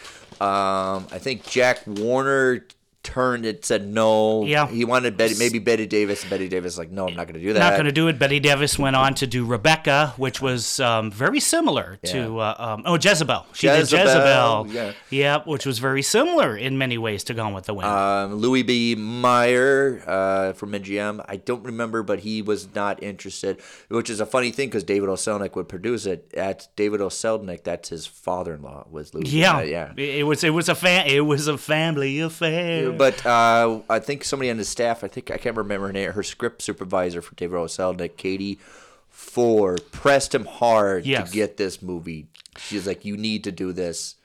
[0.42, 2.66] Um, I think Jack Warner
[3.04, 4.46] turned it, said no.
[4.46, 4.68] Yeah.
[4.68, 7.46] he wanted Betty, maybe Bette Davis, and Bette Davis like, no, I'm not going to
[7.46, 7.60] do that.
[7.60, 8.18] Not going to do it.
[8.18, 12.84] Bette Davis went on to do Rebecca, which was um, very similar to uh, um,
[12.86, 13.46] oh Jezebel.
[13.54, 14.68] She Jezebel, did Jezebel.
[14.70, 14.94] yeah.
[15.10, 17.88] yeah, which was very similar in many ways to Gone with the Wind.
[17.88, 18.96] Um, Louis B.
[18.96, 21.24] Mayer uh, from MGM.
[21.28, 25.10] I don't remember, but he was not interested, which is a funny thing because David
[25.10, 25.14] O.
[25.14, 26.34] Selznick would produce it.
[26.36, 27.08] At David O.
[27.08, 29.30] Selznick, that's his father-in-law was Louis.
[29.30, 29.94] Yeah, yeah.
[29.98, 32.93] It, was it was a fa- it was a family affair.
[32.98, 36.12] But uh, I think somebody on the staff, I think I can't remember her name,
[36.12, 37.66] her script supervisor for David O.
[37.66, 38.60] Selznick, Katie
[39.10, 41.30] Ford, pressed him hard Yes.
[41.30, 42.28] to get this movie.
[42.58, 44.16] She's like, "You need to do this."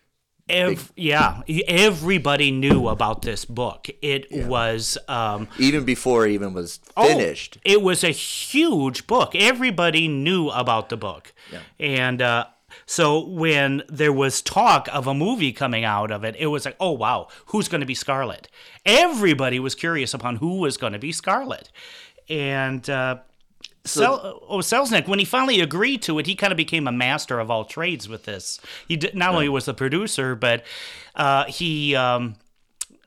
[0.97, 3.89] Yeah, everybody knew about this book.
[4.01, 7.59] It was um, Even before it even was Oh, finished.
[7.67, 9.35] it was a huge book.
[9.35, 11.35] Everybody knew about the book.
[11.79, 12.47] And uh,
[12.91, 16.75] so when there was talk of a movie coming out of it, it was like,
[16.81, 18.49] oh, wow, who's going to be Scarlet?
[18.87, 21.71] Everybody was curious upon who was going to be Scarlet.
[22.31, 22.89] And.
[22.89, 23.19] Uh,
[23.85, 27.39] Sel- oh, Selznick, when he finally agreed to it, he kind of became a master
[27.41, 28.61] of all trades with this.
[28.87, 30.63] He did, not only was the producer, but
[31.15, 32.37] uh, he um,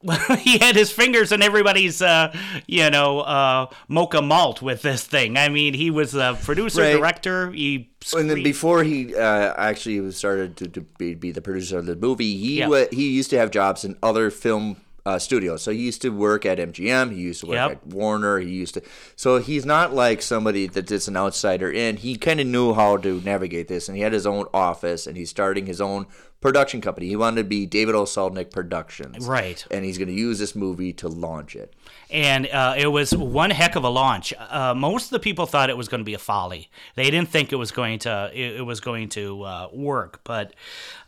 [0.40, 2.36] he had his fingers in everybody's, uh,
[2.68, 5.38] you know, uh, mocha malt with this thing.
[5.38, 6.98] I mean, he was a producer, Right.
[6.98, 7.52] director.
[7.52, 11.86] He And then before he uh, actually started to, to be, be the producer of
[11.86, 12.68] the movie, he Yeah.
[12.68, 15.62] wa- he used to have jobs in other film uh, studios.
[15.64, 17.12] So he used to work at MGM.
[17.12, 17.72] He used to work Yep.
[17.72, 18.40] at Warner.
[18.40, 18.82] He used to.
[19.16, 21.98] So he's not like somebody that's an outsider in.
[21.98, 25.18] He kind of knew how to navigate this, and he had his own office, and
[25.18, 26.06] he's starting his own
[26.40, 27.08] production company.
[27.08, 28.04] He wanted to be David O.
[28.04, 29.64] Selznick Productions, Right.
[29.70, 31.74] And he's going to use this movie to launch it.
[32.12, 34.34] And uh, it was one heck of a launch.
[34.38, 36.70] Uh, most of the people thought it was going to be a folly.
[36.96, 40.54] They didn't think it was going to it, it was going to uh, work, but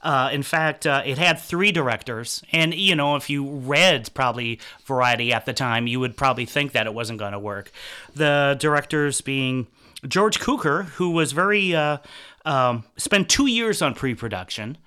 [0.02, 2.44] uh, in fact, uh, it had three directors.
[2.52, 6.72] And you know, if you read probably Variety at the time, you would probably think
[6.72, 7.72] that it wasn't going to work.
[8.16, 9.68] The directors being
[10.08, 11.98] George Cukor, who was very uh,
[12.46, 14.78] um, spent two years on pre-production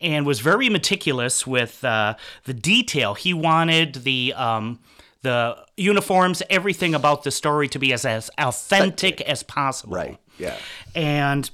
[0.00, 3.14] and was very meticulous with uh, the detail.
[3.14, 4.80] He wanted the um,
[5.24, 9.96] the uniforms, everything about the story to be as, as authentic as possible.
[9.96, 10.18] Right.
[10.38, 10.56] Yeah.
[10.94, 11.50] And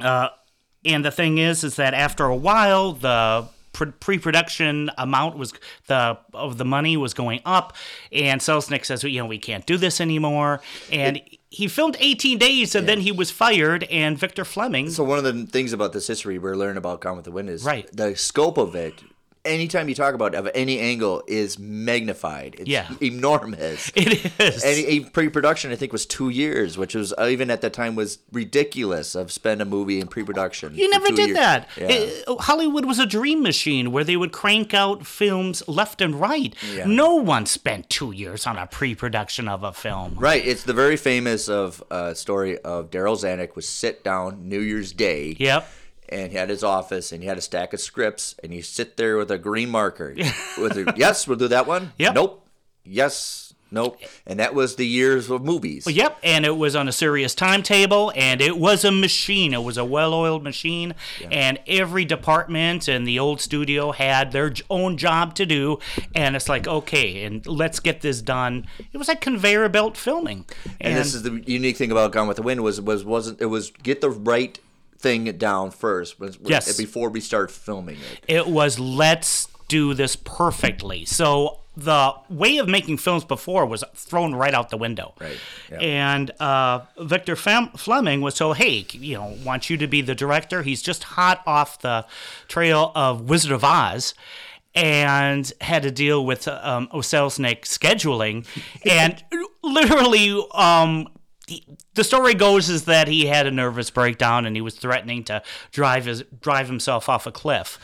[0.00, 0.28] uh,
[0.84, 5.52] and the thing is, is that after a while, the pre- pre-production amount was
[5.86, 7.74] the of the money was going up,
[8.12, 11.20] and Selznick says, you know, we can't do this anymore, and.
[11.54, 14.88] he filmed 18 days and then he was fired, and Victor Fleming.
[14.88, 17.50] So one of the things about this history we're learning about Gone with the Wind
[17.50, 17.86] is Right.
[17.94, 18.94] the scope of it.
[19.44, 22.54] Anytime you talk about it, of any angle is magnified.
[22.60, 22.88] It's Yeah.
[23.00, 23.90] enormous.
[23.96, 24.62] it is.
[24.62, 27.96] And a pre-production, I think, was two years, which was uh, even at the time
[27.96, 29.16] was ridiculous.
[29.16, 30.76] Of spend a movie in pre-production.
[30.76, 31.38] You never did years.
[31.38, 31.68] that.
[31.76, 31.86] Yeah.
[31.90, 36.54] It- Hollywood was a dream machine where they would crank out films left and right.
[36.72, 36.84] Yeah.
[36.86, 40.14] No one spent two years on a pre-production of a film.
[40.18, 40.46] Right.
[40.46, 44.92] It's the very famous of uh, story of Darryl Zanuck was sit down New Year's
[44.92, 45.34] Day.
[45.40, 45.68] Yep.
[46.12, 48.96] And he had his office, and he had a stack of scripts, and you sit
[48.96, 50.14] there with a green marker.
[50.58, 51.92] with a, yes, we'll do that one.
[51.98, 52.14] Yep.
[52.14, 52.46] Nope.
[52.84, 53.52] Yes.
[53.72, 53.98] Nope.
[54.26, 55.86] And that was the years of movies.
[55.90, 59.54] Yep, and it was on a serious timetable, and it was a machine.
[59.54, 60.94] It was a well-oiled machine,
[61.30, 65.78] and every department in the old studio had their own job to do.
[66.14, 68.66] And it's like, okay, and let's get this done.
[68.92, 70.44] It was like conveyor belt filming.
[70.78, 73.46] And, this is the unique thing about Gone with the Wind was was wasn't it
[73.46, 74.58] was get the right
[75.02, 76.76] thing down first Yes.
[76.76, 78.20] before we start filming it.
[78.28, 81.04] it was let's do this perfectly.
[81.04, 85.14] So the way of making films before was thrown right out the window.
[85.18, 85.38] Right,
[85.70, 85.78] yeah.
[85.78, 90.14] And uh, Victor Fem- Fleming was told, hey, you know, want you to be the
[90.14, 90.62] director.
[90.62, 92.04] He's just hot off the
[92.46, 94.14] trail of Wizard of Oz.
[94.74, 96.88] And had to deal with um,
[97.28, 98.46] snake scheduling,
[98.90, 99.22] and
[99.62, 101.08] literally, um,
[101.52, 105.24] he- the story goes is that he had a nervous breakdown and he was threatening
[105.24, 107.78] to drive his drive himself off a cliff.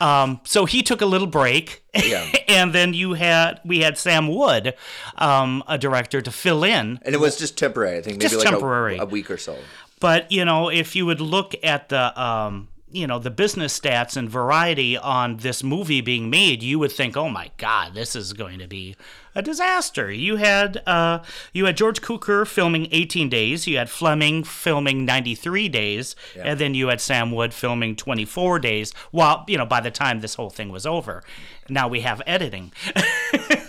[0.00, 2.26] Um, so he took a little break, Yeah.
[2.48, 4.74] and then you had we had Sam Wood,
[5.16, 6.98] um, a director, to fill in.
[7.02, 7.98] And it was just temporary.
[7.98, 8.98] I think maybe Just like a- temporary.
[8.98, 9.56] A, week or so.
[10.00, 14.16] But you know, if you would look at the um, you know the business stats
[14.16, 18.32] and variety on this movie being made, you would think, oh my God, this is
[18.32, 18.96] going to be
[19.34, 20.10] a disaster.
[20.10, 21.20] You had uh,
[21.52, 26.74] you had George Cukor filming 18 days, you had Fleming filming 93 days, and then
[26.74, 28.92] you had Sam Wood filming 24 days.
[29.10, 31.22] While you know, by the time this whole thing was over,
[31.68, 32.72] now we have editing.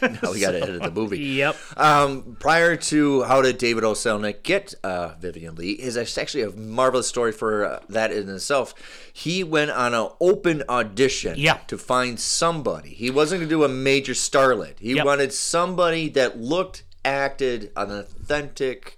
[0.01, 1.19] now we got to edit the movie.
[1.43, 1.55] Yep.
[1.77, 3.93] Um, prior to how did David O.
[3.93, 8.73] Selznick get uh, Vivien Leigh is actually a marvelous story for uh, that in itself.
[9.11, 11.57] He went on an open audition Yeah.
[11.67, 12.89] to find somebody.
[12.89, 14.79] He wasn't going to do a major starlet.
[14.79, 15.05] He Yep.
[15.05, 18.97] wanted somebody that looked, acted, an authentic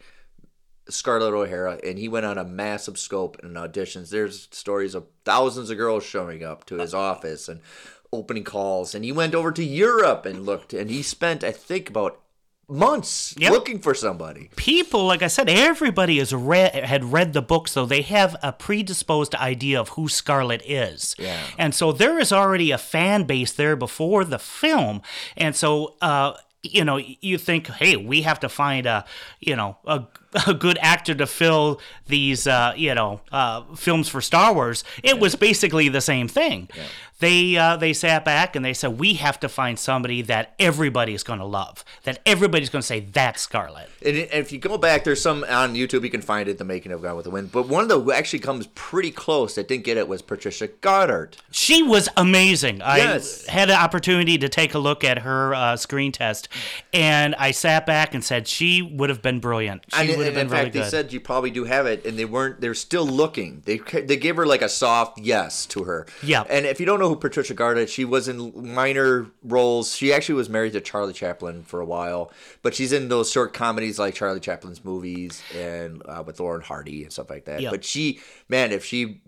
[0.87, 4.09] Scarlett O'Hara, and he went on a massive scope in auditions.
[4.09, 7.59] There's stories of thousands of girls showing up to his office and
[8.13, 11.89] opening calls, and he went over to Europe and looked, and he spent, I think,
[11.89, 12.21] about
[12.67, 13.51] months Yep.
[13.51, 14.49] looking for somebody.
[14.55, 18.51] people, like I said, everybody has read had read the book, so they have a
[18.53, 21.15] predisposed idea of who Scarlet is.
[21.19, 21.43] Yeah.
[21.57, 25.01] And so there is already a fan base there before the film,
[25.35, 25.95] and so.
[26.01, 26.33] Uh,
[26.71, 29.05] you know, you think, hey, we have to find a,
[29.39, 30.03] you know, a,
[30.47, 34.83] a good actor to fill these, uh, you know, uh, films for Star Wars.
[35.03, 36.69] It was basically the same thing.
[37.19, 41.13] They uh, they sat back and they said, we have to find somebody that everybody
[41.13, 43.89] is going to love, that everybody's going to say that's Scarlett.
[44.05, 46.65] And and if you go back, there's some on YouTube you can find it, the
[46.65, 47.53] making of Gone with the Wind.
[47.53, 50.67] But one of the that actually comes pretty close that didn't get it was Patricia
[50.67, 51.37] Goddard.
[51.51, 52.79] She was amazing.
[52.79, 53.47] Yes.
[53.47, 56.49] I had an opportunity to take a look at her uh, screen test,
[56.93, 59.85] and I sat back and said she would have been brilliant.
[59.87, 60.83] She would have been in really fact, good.
[60.83, 62.61] they said you probably do have it, and they weren't.
[62.61, 63.61] They're still looking.
[63.65, 66.05] They they gave her like a soft yes to her.
[66.23, 66.43] Yeah.
[66.49, 69.95] And if you don't know who Patricia is, she was in minor roles.
[69.95, 73.53] She actually was married to Charlie Chaplin for a while, but she's in those short
[73.53, 77.61] comedies like Charlie Chaplin's movies and uh, with Lauren Hardy and stuff like that.
[77.61, 77.71] Yeah.
[77.71, 79.21] But she, man, if she.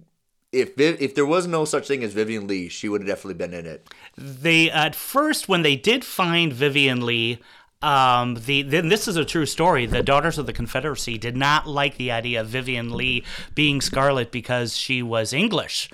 [0.54, 3.54] If if there was no such thing as Vivien Leigh, she would have definitely been
[3.54, 3.90] in it.
[4.18, 7.40] they at first when they did find Vivien Leigh.
[7.82, 9.86] Um, the then this is a true story.
[9.86, 14.32] The Daughters of the Confederacy did not like the idea of Vivien Leigh being Scarlett
[14.32, 15.90] because she was English,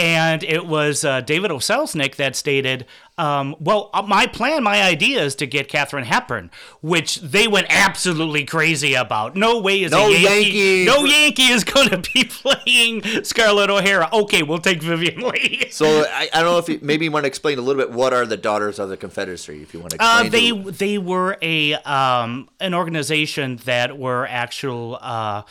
[0.00, 1.56] and it was uh, David O.
[1.56, 2.86] Selznick that stated,
[3.18, 7.66] um, "Well, uh, my plan, my idea is to get Katharine Hepburn, which they went
[7.68, 9.36] absolutely crazy about.
[9.36, 10.84] No way is No a Yankee, Yankee.
[10.86, 14.08] no Yankee is going to be playing Scarlett O'Hara.
[14.12, 17.24] Okay, we'll take Vivien Leigh." So I, I don't know if you maybe you want
[17.24, 19.92] to explain a little bit what are the Daughters of the Confederacy, if you want
[19.92, 20.30] to Uh, explain.
[20.30, 24.98] they to- they were a um, an organization that were actual.
[25.00, 25.42] Uh,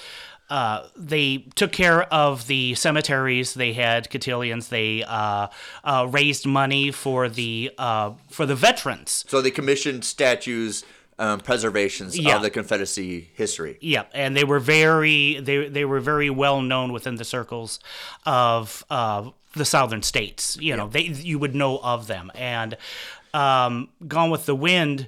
[0.49, 3.53] uh, they took care of the cemeteries.
[3.53, 4.69] They had cotillions.
[4.69, 5.47] They uh,
[5.83, 9.25] uh, raised money for the uh, for the veterans.
[9.27, 10.83] So they commissioned statues,
[11.19, 12.35] um, preservations Yeah.
[12.38, 13.77] of the Confederacy history.
[13.81, 17.79] Yeah, and they were very they they were very well known within the circles
[18.25, 20.57] of uh, the southern states.
[20.59, 22.31] You know, they you would know of them.
[22.35, 22.77] And
[23.33, 25.07] um, Gone with the Wind,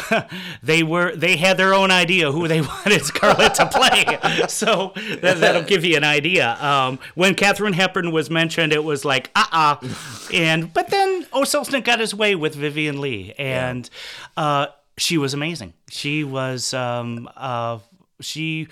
[0.62, 4.46] they were they had their own idea who they wanted Scarlett to play.
[4.48, 6.56] so that, that'll give you an idea.
[6.62, 9.88] Um, when Katharine Hepburn was mentioned, it was like uh uh
[10.32, 13.88] and but then O'Sullivan got his way with Vivien Leigh, and
[14.36, 15.72] uh, she was amazing.
[15.90, 16.74] She was.
[16.74, 17.78] Um, uh,
[18.24, 18.68] she,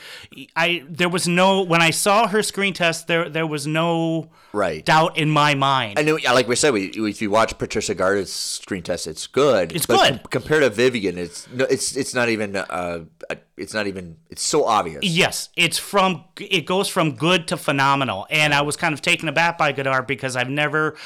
[0.56, 0.84] I.
[0.88, 3.06] There was no when I saw her screen test.
[3.06, 4.84] There, there was no Right.
[4.84, 5.98] doubt in my mind.
[5.98, 9.72] I know, like we said, we, if you watch Patricia Goddard's screen test, it's good.
[9.72, 10.20] It's but good.
[10.22, 12.66] com- compared to Vivien, it's no, it's it's not even uh,
[13.30, 15.04] uh, it's not even it's so obvious.
[15.04, 19.28] Yes, it's from it goes from good to phenomenal, and I was kind of taken
[19.28, 20.96] aback by Goddard because I've never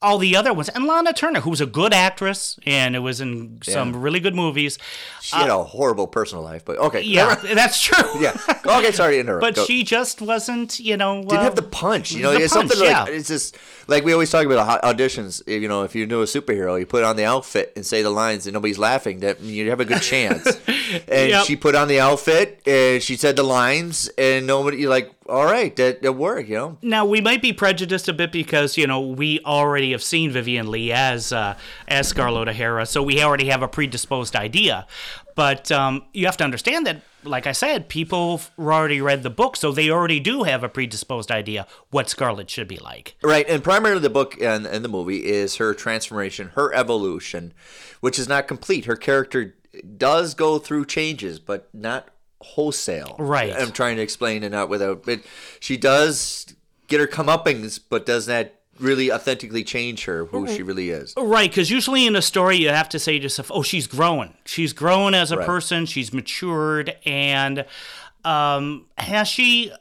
[0.00, 3.20] all the other ones, and Lana Turner, who was a good actress and it was
[3.20, 3.98] in some Yeah.
[4.00, 4.78] really good movies.
[5.20, 7.02] She had a horrible personal life, but okay.
[7.02, 8.04] Yeah, that's true.
[8.20, 8.36] yeah.
[8.64, 9.40] Okay, sorry to interrupt.
[9.40, 9.64] but Go.
[9.64, 12.12] she just wasn't, you know, didn't uh, have the punch.
[12.12, 13.02] You know, it's punch, something yeah.
[13.04, 13.58] like it's just
[13.88, 15.42] like we always talk about auditions.
[15.48, 18.10] You know, if you do a superhero, you put on the outfit and say the
[18.10, 19.20] lines, and nobody's laughing.
[19.20, 20.46] That you have a good chance.
[21.08, 21.44] and Yep.
[21.46, 24.86] she put on the outfit, and she said the lines, and nobody.
[24.86, 26.48] Like, all right, that that worked.
[26.48, 26.78] You know.
[26.82, 30.70] Now we might be prejudiced a bit because you know we already have seen Vivien
[30.70, 34.86] Leigh as uh, as Scarlett O'Hara, so we already have a predisposed idea.
[35.34, 39.56] But um, you have to understand that, like I said, people already read the book,
[39.56, 43.14] so they already do have a predisposed idea what Scarlett should be like.
[43.22, 47.52] Right, and primarily the book and, and the movie is her transformation, her evolution,
[48.00, 48.86] which is not complete.
[48.86, 49.54] Her character
[49.96, 52.08] does go through changes, but not
[52.40, 53.16] wholesale.
[53.18, 53.52] Right.
[53.52, 55.20] I'm trying to explain it not without, but
[55.60, 56.54] she does
[56.86, 61.12] get her comeuppings, but does that really authentically change her who she really is.
[61.16, 64.34] Right, because usually in a story you have to say to yourself, "Oh, she's grown.
[64.44, 65.46] She's grown as a Right.
[65.46, 65.84] person.
[65.84, 67.64] She's matured." And
[68.24, 69.72] um, has she?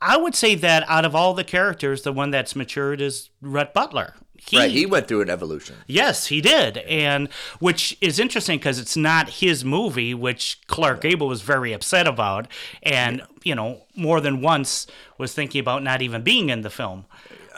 [0.00, 3.74] I would say that out of all the characters, the one that's matured is Rhett
[3.74, 4.14] Butler.
[4.38, 5.76] He, Right, he went through an evolution.
[5.86, 11.28] Yes, he did, and which is interesting because it's not his movie, which Clark Gable
[11.28, 12.48] was very upset about,
[12.82, 14.86] and you know more than once
[15.18, 17.06] was thinking about not even being in the film.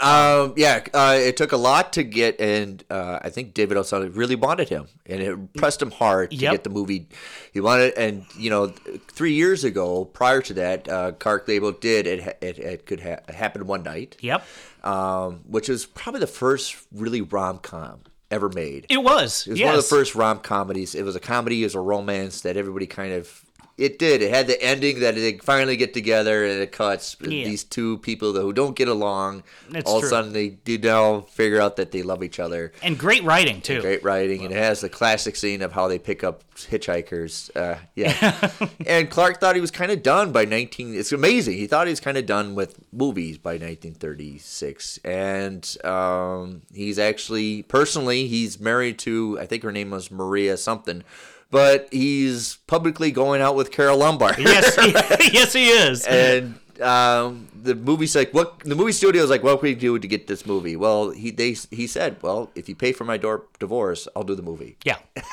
[0.01, 3.83] Um, yeah, uh, it took a lot to get, and uh, I think David O.
[3.83, 6.53] Selznick really wanted him, and it pressed him hard to Yep.
[6.53, 7.09] get the movie.
[7.53, 8.69] He wanted, and you know,
[9.09, 12.39] three years ago, prior to that, uh, Clark Gable did it.
[12.41, 14.17] It, it could ha- happen one night.
[14.21, 14.45] Yep.
[14.85, 18.87] um, which was probably the first really rom com ever made.
[18.89, 19.47] It was.
[19.47, 19.67] It was yes.
[19.67, 20.95] one of the first rom comedies.
[20.95, 23.45] It was a comedy, it was a romance that everybody kind of.
[23.79, 24.23] It did.
[24.23, 27.17] It had the ending that they finally get together and it cuts.
[27.21, 27.29] Yeah.
[27.45, 30.09] These two people who don't get along, It's all true.
[30.09, 32.73] of a sudden they do now figure out that they love each other.
[32.83, 33.81] And great writing too.
[33.81, 37.55] Great writing, and it has the classic scene of how they pick up hitchhikers.
[37.57, 38.51] Uh, yeah,
[38.87, 40.97] and Clark thought he was kind of done by 19.
[40.97, 41.55] It's amazing.
[41.57, 47.63] He thought he was kind of done with movies by 1936, and um, he's actually
[47.63, 51.05] personally he's married to I think her name was Maria something,
[51.51, 54.37] but he's publicly going out with Carole Lombard.
[54.39, 54.77] yes,
[55.33, 56.05] yes, he is.
[56.05, 58.61] and um, the movie's like, what?
[58.61, 60.77] The movie studio's like, what can we do to get this movie?
[60.77, 64.37] Well, he they he said, well, if you pay for my door divorce, I'll do
[64.37, 64.77] the movie.
[64.85, 64.99] yeah.
[65.17, 65.25] and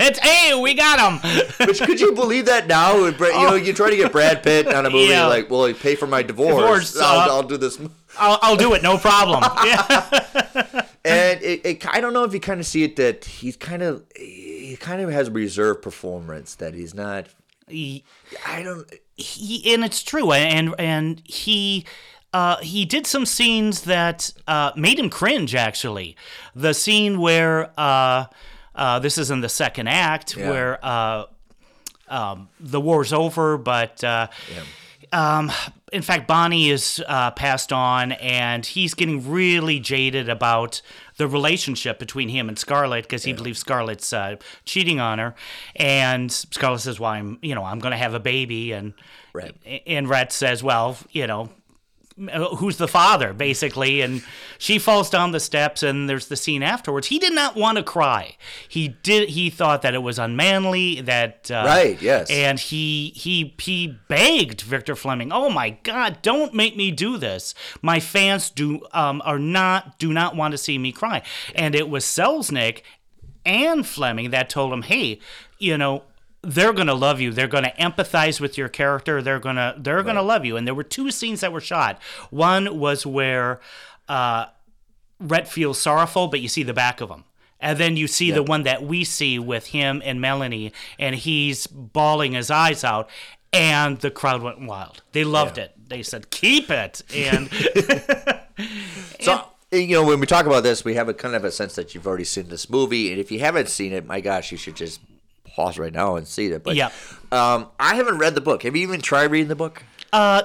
[0.00, 1.18] it's hey, we got him.
[1.66, 2.94] Which could you believe that now?
[2.96, 5.26] You know, you try to get Brad Pitt on a movie, Yeah.
[5.26, 6.54] like, well, pay for my divorce,
[6.92, 7.80] Divorce, I'll, uh, I'll do this.
[8.18, 9.42] I'll, I'll do it, no problem.
[9.64, 10.84] Yeah.
[11.04, 13.82] And it, it, I don't know if you kind of see it that he's kind
[13.82, 17.26] of he kind of has a reserved performance that he's not.
[17.68, 18.04] He-
[18.46, 18.90] I don't.
[19.16, 21.84] he and it's true and and he
[22.32, 26.16] uh, he did some scenes that uh, made him cringe actually
[26.54, 28.26] the scene where uh,
[28.74, 30.50] uh, this is in the second act Yeah.
[30.50, 31.24] where uh,
[32.08, 34.28] um, the war's over but uh,
[35.12, 35.50] um,
[35.92, 40.82] in fact bonnie is uh, passed on and he's getting really jaded about
[41.16, 45.34] the relationship between him and scarlett because he believes scarlett's uh, cheating on her
[45.76, 48.94] and scarlett says well i'm you know i'm going to have a baby and
[49.32, 49.54] Right.
[49.86, 51.50] and Rhett says, "Well, you know,
[52.58, 54.22] who's the father?" Basically, and
[54.58, 57.08] she falls down the steps, and there's the scene afterwards.
[57.08, 58.36] He did not want to cry.
[58.68, 59.30] He did.
[59.30, 61.00] He thought that it was unmanly.
[61.02, 62.30] That uh, Right, yes.
[62.30, 67.54] and he he he begged Victor Fleming, "Oh my God, don't make me do this.
[67.82, 71.22] My fans do um are not do not want to see me cry."
[71.54, 72.82] And it was Selznick
[73.44, 75.20] and Fleming that told him, "Hey,
[75.58, 76.02] you know."
[76.46, 77.32] They're gonna love you.
[77.32, 79.20] They're gonna empathize with your character.
[79.20, 80.56] They're gonna they're gonna love you.
[80.56, 82.00] And there were two scenes that were shot.
[82.30, 83.60] One was where
[84.08, 84.46] uh,
[85.18, 87.24] Rhett feels sorrowful, but you see the back of him.
[87.58, 91.66] And then you see the one that we see with him and Melanie, and he's
[91.66, 93.08] bawling his eyes out,
[93.52, 95.02] and the crowd went wild.
[95.12, 95.72] They loved it.
[95.88, 97.50] They said, "Keep it!" And
[99.20, 99.42] So
[99.72, 101.94] you know, when we talk about this, we have a kind of a sense that
[101.94, 104.76] you've already seen this movie, and if you haven't seen it, my gosh, you should
[104.76, 105.00] just
[105.56, 106.62] pause right now and see it.
[106.62, 106.90] But Yeah.
[107.32, 108.62] um, I haven't read the book.
[108.62, 109.82] Have you even tried reading the book?
[110.12, 110.42] uh,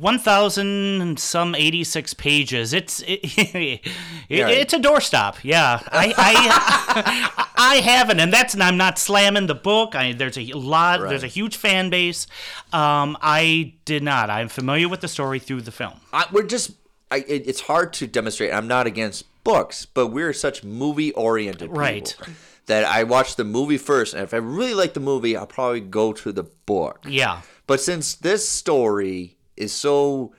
[0.00, 2.72] one thousand some eighty-six pages.
[2.72, 3.20] It's it,
[3.54, 3.80] it,
[4.28, 5.36] it's a doorstop.
[5.42, 9.94] Yeah, I I, I haven't, and that's and I'm not slamming the book.
[9.94, 11.00] I there's a lot.
[11.00, 12.26] There's a huge fan base.
[12.72, 14.30] Um, I did not.
[14.30, 15.94] I'm familiar with the story through the film.
[16.12, 16.72] I, we're just.
[17.10, 18.52] I, it, it's hard to demonstrate.
[18.52, 22.16] I'm not against books, but we're such movie-oriented people Right.
[22.66, 25.80] That I watch the movie first, and if I really like the movie, I'll probably
[25.80, 27.04] go to the book.
[27.08, 27.42] Yeah.
[27.66, 30.32] But since this story is so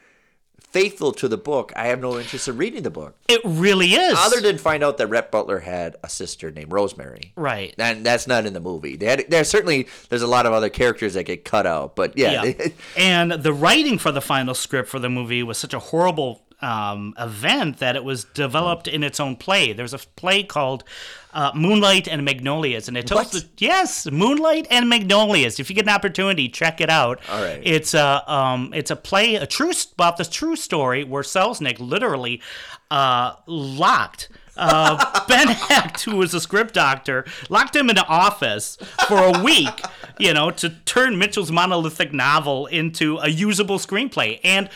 [0.59, 3.17] faithful to the book, I have no interest in reading the book.
[3.30, 4.15] It really is.
[4.19, 7.32] Other than find out that Rhett Butler had a sister named Rosemary.
[7.38, 7.73] right.
[7.78, 8.97] And that's not in the movie.
[8.97, 12.17] They had, there's certainly there's a lot of other characters that get cut out, but
[12.17, 12.67] yeah, Yeah.
[12.97, 17.13] and the writing for the final script for the movie was such a horrible um,
[17.20, 19.72] event that it was developed in its own play.
[19.72, 20.84] There's a play called
[21.32, 25.59] uh, Moonlight and Magnolias, and it tells the yes, Moonlight and Magnolias.
[25.59, 27.22] If you get an opportunity, check it out.
[27.30, 27.61] All right.
[27.63, 32.41] It's a um, it's a play, a true about the true story where Selznick literally
[32.89, 34.30] uh, locked.
[34.57, 39.43] uh, Ben Hecht, who was a script doctor, locked him in an office for a
[39.43, 39.84] week,
[40.18, 44.70] you know, to turn Mitchell's monolithic novel into a usable screenplay and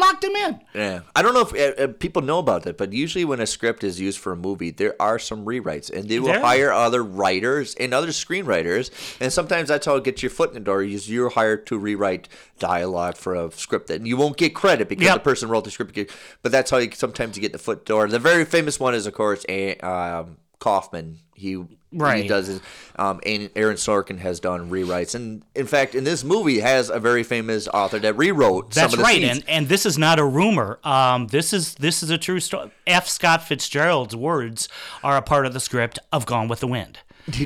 [0.00, 0.60] locked him in.
[0.74, 3.46] Yeah, I don't know if uh, uh, people know about that, but usually when a
[3.46, 6.40] script is used for a movie, there are some rewrites, and they will are.
[6.40, 8.90] hire other writers and other screenwriters,
[9.20, 10.82] and sometimes that's how it gets your foot in the door.
[10.82, 12.28] Is you're hired to rewrite
[12.58, 15.14] dialogue for a script that you won't get credit because Yep.
[15.14, 15.98] the person wrote the script,
[16.42, 18.08] but that's how you sometimes you get the foot door.
[18.08, 21.18] The very famous one is, of course, a, um, Kaufman.
[21.34, 21.56] He
[21.92, 22.28] he Right.
[22.28, 22.60] does his,
[22.96, 27.00] um, and Aaron Sorkin has done rewrites, and in fact, in this movie has a
[27.00, 29.38] very famous author that rewrote some That's of the right, scenes.
[29.38, 30.78] and and this is not a rumor.
[30.84, 32.70] Um, this is this is a true story.
[32.86, 33.08] F.
[33.08, 34.68] Scott Fitzgerald's words
[35.02, 36.98] are a part of the script of Gone with the Wind.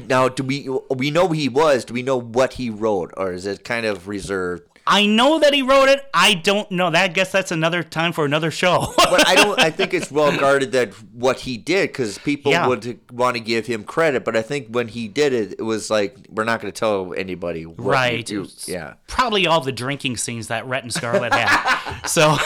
[0.08, 1.84] Now, do we we know who he was?
[1.84, 4.62] Do we know what he wrote, or is it kind of reserved?
[4.86, 6.04] I know that he wrote it.
[6.12, 6.90] I don't know.
[6.90, 8.92] That I guess that's another time for another show.
[8.96, 9.58] but I don't.
[9.58, 12.66] I think it's well guarded that what he did because people Yeah.
[12.66, 14.24] would want to give him credit.
[14.24, 17.14] But I think when he did it, it was like we're not going to tell
[17.16, 17.64] anybody.
[17.64, 18.30] What Right.
[18.68, 18.94] Yeah.
[19.06, 22.02] Probably all the drinking scenes that Rhett and Scarlett had.
[22.06, 22.36] so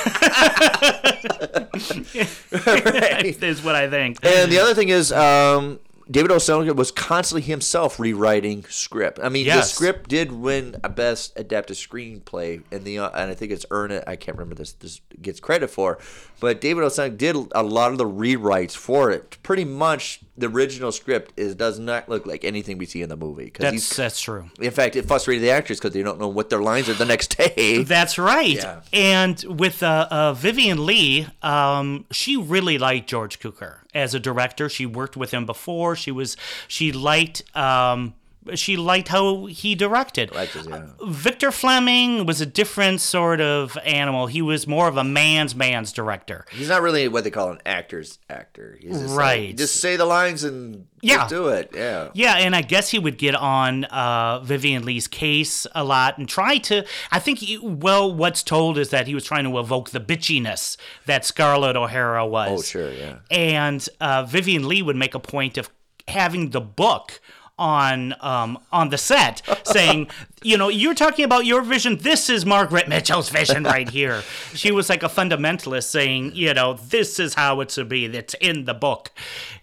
[3.49, 4.19] is what I think.
[4.25, 5.81] And the other thing is, um,
[6.11, 6.37] David O.
[6.37, 9.19] Selznick was constantly himself rewriting script.
[9.23, 9.69] I mean, Yes.
[9.71, 13.67] the script did win a Best Adapted Screenplay, in the uh, and I think it's
[13.71, 14.05] earned it.
[14.07, 14.73] I can't remember this.
[14.73, 15.99] This gets credit for,
[16.41, 16.87] but David O.
[16.87, 19.37] Selznick did a lot of the rewrites for it.
[19.43, 23.17] Pretty much, the original script is does not look like anything we see in the
[23.17, 23.53] movie.
[23.59, 24.51] That's that's true.
[24.61, 27.05] in fact, it frustrated the actors because they don't know what their lines are the
[27.05, 27.83] next day.
[27.89, 28.55] That's right.
[28.57, 28.81] Yeah.
[28.93, 34.69] And with uh, uh, Vivien Leigh, um, she really liked George Cukor as a director.
[34.69, 35.97] She worked with him before.
[35.97, 36.37] She was
[36.67, 38.15] she liked um,
[38.55, 40.35] she liked how he directed.
[40.35, 40.87] Like yeah.
[41.07, 44.27] Victor Fleming was a different sort of animal.
[44.27, 46.45] He was more of a man's man's director.
[46.51, 48.79] He's not really what they call an actor's actor.
[48.81, 49.57] He's just like, Right.
[49.57, 51.29] just say the lines and Yeah.
[51.29, 51.71] do it.
[51.75, 52.09] Yeah.
[52.15, 56.29] Yeah, and I guess he would get on uh, Vivien Leigh's case a lot and
[56.29, 56.85] try to.
[57.13, 60.77] I think, he, well, what's told is that he was trying to evoke the bitchiness
[61.07, 62.59] that Scarlett O'Hara was.
[62.59, 63.19] Oh, sure, yeah.
[63.31, 65.71] And uh, Vivien Leigh would make a point of
[66.09, 67.21] having the book
[67.59, 70.09] on um, on the set saying
[70.43, 71.97] you know you're talking about your vision.
[71.97, 74.23] This is margaret mitchell's vision right here.
[74.55, 78.07] She was like a fundamentalist saying you know this is how it should be.
[78.07, 79.11] That's in the book.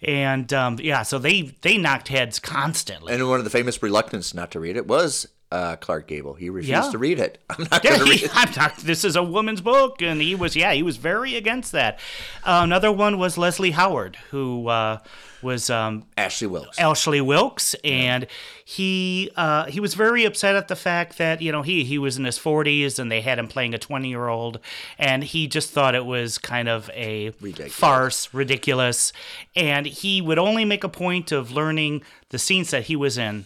[0.02, 3.12] And um, yeah so they they knocked heads constantly.
[3.12, 6.34] And one of the famous reluctance not to read it was uh, Clark Gable.
[6.34, 6.90] He refused Yeah.
[6.90, 7.38] to read it.
[7.50, 8.30] I'm not Yeah, going to read it.
[8.34, 11.72] I'm not, this is a woman's book, and he was, yeah, he was very against
[11.72, 11.98] that.
[12.44, 14.98] Uh, another one was Leslie Howard, who uh,
[15.42, 16.78] was um, Ashley Wilkes.
[16.78, 18.26] Ashley Wilkes, and
[18.64, 22.16] he uh, he was very upset at the fact that you know he he was
[22.18, 24.58] in his 40s and they had him playing a 20 year old,
[24.98, 27.72] and he just thought it was kind of a Ridiculous.
[27.74, 29.12] farce, ridiculous,
[29.54, 33.44] and he would only make a point of learning the scenes that he was in,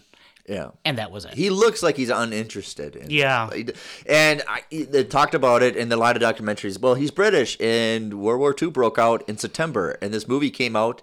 [0.51, 0.70] yeah.
[0.84, 1.34] and that was it.
[1.34, 2.96] He looks like he's uninterested.
[2.96, 3.48] In Yeah.
[4.07, 6.80] And I, they talked about it in a lot of documentaries.
[6.80, 10.74] Well, he's British, and World War II broke out in September, and this movie came
[10.74, 11.03] out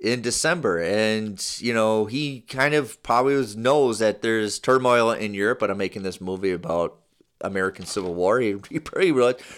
[0.00, 0.80] in December.
[0.80, 5.70] And, you know, he kind of probably was, knows that there's turmoil in Europe, but
[5.70, 6.98] I'm making this movie about
[7.40, 8.40] American Civil War.
[8.40, 9.12] He, he pretty,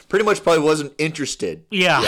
[0.08, 1.64] pretty much probably wasn't interested.
[1.70, 2.02] yeah.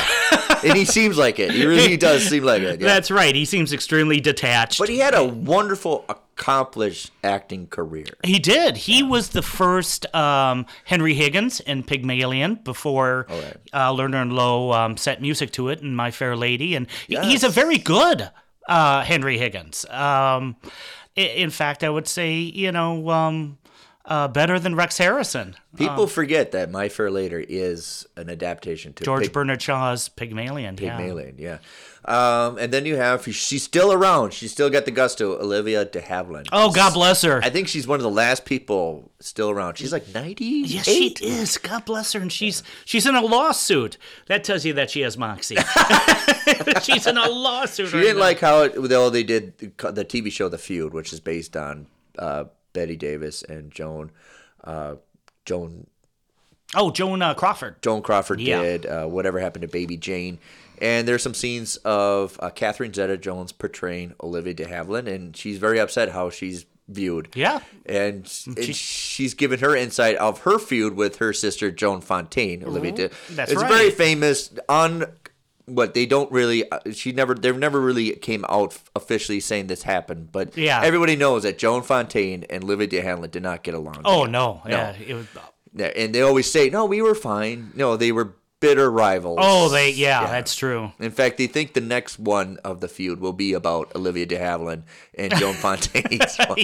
[0.65, 1.51] And he seems like it.
[1.51, 2.81] He really does seem like it.
[2.81, 2.87] Yeah.
[2.87, 3.35] That's right.
[3.35, 4.79] He seems extremely detached.
[4.79, 8.07] but he had a wonderful, accomplished acting career.
[8.25, 8.77] He did.
[8.77, 13.57] He was the first um, Henry Higgins in Pygmalion before right.
[13.73, 17.19] uh, Lerner and Loewe um, set music to it in My Fair Lady, and he-
[17.21, 18.31] he's a very good
[18.69, 19.85] uh, Henry Higgins.
[19.89, 20.57] Um,
[21.17, 23.59] in fact, I would say you know um,
[24.05, 25.57] uh, better than Rex Harrison.
[25.77, 30.77] People forget that My Fair Lady is an adaptation to George Pig- Bernard Shaw's Pygmalion.
[30.81, 30.97] yeah.
[30.97, 31.59] Pygmalion, yeah.
[32.05, 34.35] Um, and then you have she's still around.
[34.35, 35.39] She's still got the gusto.
[35.41, 36.49] Olivia De Havilland.
[36.51, 37.41] Oh, God bless her.
[37.45, 39.79] I think she's one of the last people still around.
[39.79, 40.45] She's like ninety.
[40.67, 41.59] Yes, she is.
[41.59, 43.99] God bless her, and she's she's in a lawsuit.
[44.27, 45.57] That tells you that she has moxie.
[46.83, 47.91] she's in a lawsuit.
[47.91, 51.13] She didn't like how it, though they did the the TV show The Feud, which
[51.13, 51.87] is based on
[52.19, 54.11] uh, Bette Davis and Joan.
[54.65, 54.97] Uh,
[55.45, 55.87] Joan
[56.75, 57.83] Oh, Joan uh, Crawford.
[57.83, 58.63] Joan Crawford Yeah.
[58.63, 58.87] did.
[58.87, 60.39] Uh, whatever happened to Baby Jane?
[60.81, 65.79] And there's some scenes of uh, Catherine Zeta-Jones portraying Olivia De Havilland, and she's very
[65.79, 67.29] upset how she's viewed.
[67.35, 67.61] Yeah.
[67.87, 72.65] and, and she's given her insight of her feud with her sister Joan Fontaine.
[72.65, 73.35] Olivia, De- Mm-hmm.
[73.37, 73.71] That's it's right.
[73.71, 75.05] very famous on.
[75.67, 79.85] What they don't really, uh, she never, they never really came out officially saying this
[79.85, 80.81] happened, but Yeah.
[80.83, 84.03] everybody knows that Joan Fontaine and Olivia De Havilland did not get along.
[84.05, 85.27] Oh no, yeah, it was.
[85.75, 89.39] Yeah, and they always say, "No, we were fine." No, they were bitter rivals.
[89.41, 90.93] Oh, they yeah, that's true.
[91.01, 94.37] In fact, they think the next one of the feud will be about Olivia De
[94.39, 94.83] Havilland
[95.19, 96.37] and Joan Fontaine's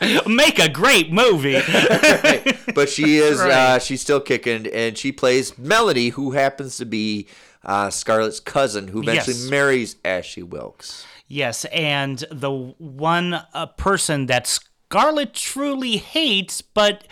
[0.00, 0.20] Yeah.
[0.26, 1.60] Make a great movie.
[2.74, 7.28] But she is, uh, she's still kicking, and she plays Melody, who happens to be
[7.64, 9.50] uh, Scarlett's cousin, who eventually Yes.
[9.50, 11.04] marries Ashley Wilkes.
[11.26, 17.06] yes, and the one uh, person that Scarlett truly hates, but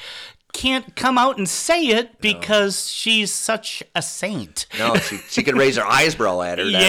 [0.52, 4.66] can't come out and say it because she's such a saint.
[4.78, 6.70] No, she she could raise her eyebrow at her.
[6.70, 6.82] That's-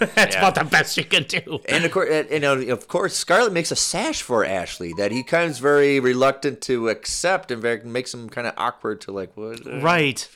[0.00, 1.58] Yeah, that's about the best she can do.
[1.68, 5.50] And of course, and, of course, Scarlett makes a sash for Ashley that he kind
[5.50, 7.50] of very reluctant to accept.
[7.50, 9.66] and makes him kind of awkward to like what.
[9.66, 10.28] uh, Right.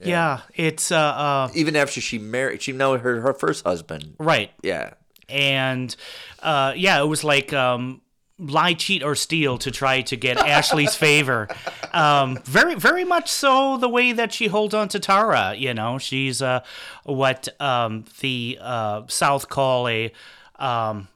[0.00, 4.14] Yeah, it's uh, uh Even after she married, she know her her first husband.
[4.18, 4.50] right.
[4.62, 4.94] Yeah,
[5.28, 5.94] and
[6.42, 8.02] uh, yeah, it was like um,
[8.38, 11.48] lie, cheat, or steal to try to get Ashley's favor.
[11.92, 15.54] Um, very, very much so the way that she holds on to Tara.
[15.56, 16.60] You know, she's uh,
[17.04, 20.12] what um, the uh, South call a.
[20.58, 21.08] Um,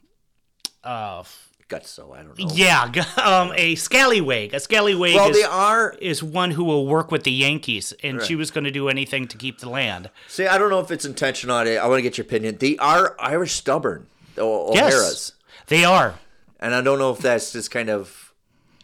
[0.84, 1.24] uh,
[1.70, 2.48] Gutso, I don't know.
[2.52, 2.92] yeah,
[3.24, 4.52] um, a scallywag.
[4.52, 5.94] A scallywag Well, is, they are.
[6.00, 9.26] is one who will work with the Yankees, and she was going to do anything
[9.28, 10.10] to keep the land.
[10.28, 11.56] See, I don't know if it's intentional.
[11.56, 12.56] I I want to get your opinion.
[12.58, 14.06] They are Irish stubborn,
[14.36, 14.92] O- Yes.
[14.92, 15.32] O'Hara's,
[15.68, 16.16] They are.
[16.58, 18.32] and I don't know if that's just kind of.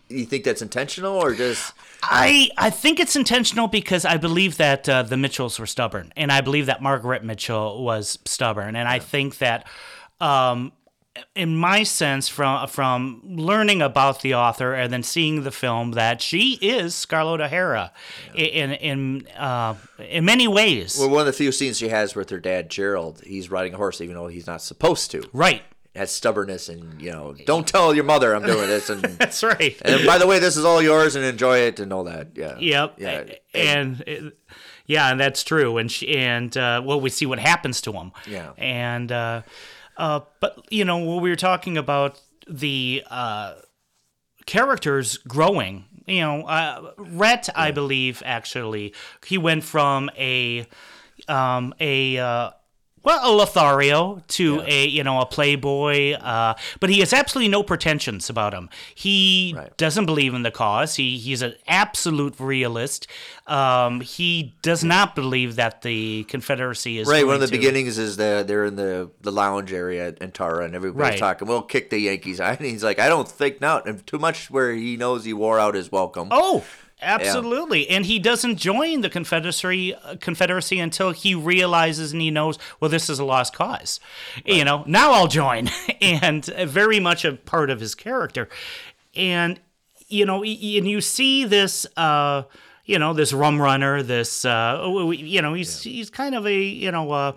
[0.09, 1.73] You think that's intentional or just?
[2.05, 6.31] I I think it's intentional because I believe that uh, the Mitchells were stubborn, and
[6.31, 9.67] I believe that Margaret Mitchell was stubborn, and I think that.
[10.21, 10.73] Um,
[11.35, 16.21] in my sense, from from learning about the author and then seeing the film, that
[16.23, 17.93] she is Scarlett O'Hara,
[18.35, 20.97] in in uh, in many ways.
[20.99, 23.77] Well, one of the few scenes she has with her dad, Gerald, he's riding a
[23.77, 25.29] horse even though he's not supposed to.
[25.33, 25.63] right.
[25.95, 29.81] Has stubbornness and you know, don't tell your mother I'm doing this, and That's right.
[29.83, 32.37] and by the way, this is all yours and enjoy it and all that.
[32.37, 32.59] Yeah.
[32.59, 32.95] Yep.
[32.99, 33.25] Yeah.
[33.55, 34.33] And, and
[34.85, 35.79] yeah, and that's true.
[35.79, 38.13] And she, and uh, well, we see what happens to him.
[38.29, 38.51] Yeah.
[38.59, 39.41] And uh,
[39.97, 43.55] uh, but you know, when we were talking about the uh,
[44.47, 48.95] characters growing, you know, uh, Rhett, I believe, actually,
[49.25, 50.67] he went from a
[51.29, 52.51] um, a uh,
[53.07, 57.63] well, a Lothario to a you know a playboy, uh, but he has absolutely no
[57.63, 58.69] pretensions about him.
[58.95, 59.75] He Right.
[59.79, 60.97] doesn't believe in the cause.
[60.97, 63.07] He he's an absolute realist.
[63.47, 67.97] Um, he does not believe that the Confederacy is Right, one of the to- beginnings
[67.97, 71.19] is that they're in the, the lounge area in Tara, and everybody's Right.
[71.19, 71.47] talking.
[71.47, 72.41] We'll kick the Yankees.
[72.47, 73.87] And he's like, I don't think not.
[73.87, 76.29] And too much where he knows he wore out his welcome.
[76.33, 76.65] Oh,
[77.01, 77.89] absolutely.
[77.89, 82.91] And he doesn't join the Confederacy uh, Confederacy until he realizes and he knows, well,
[82.91, 84.01] this is a lost cause.
[84.45, 85.69] You know, now I'll join.
[86.01, 88.49] and uh, very much a part of his character.
[89.15, 89.61] And
[90.09, 92.45] you know, and you see this uh
[92.85, 96.91] you know, this rum runner, this uh you know, he's he's kind of a, you
[96.91, 97.33] know, uh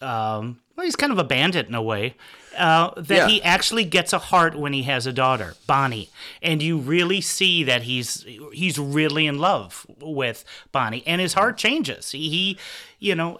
[0.00, 2.14] um well, he's kind of a bandit in a way.
[2.56, 3.28] Uh, that Yeah.
[3.28, 6.08] he actually gets a heart when he has a daughter, Bonnie,
[6.42, 11.56] and you really see that he's he's really in love with Bonnie, and his heart
[11.58, 12.10] changes.
[12.12, 12.58] He,
[12.98, 13.38] you know,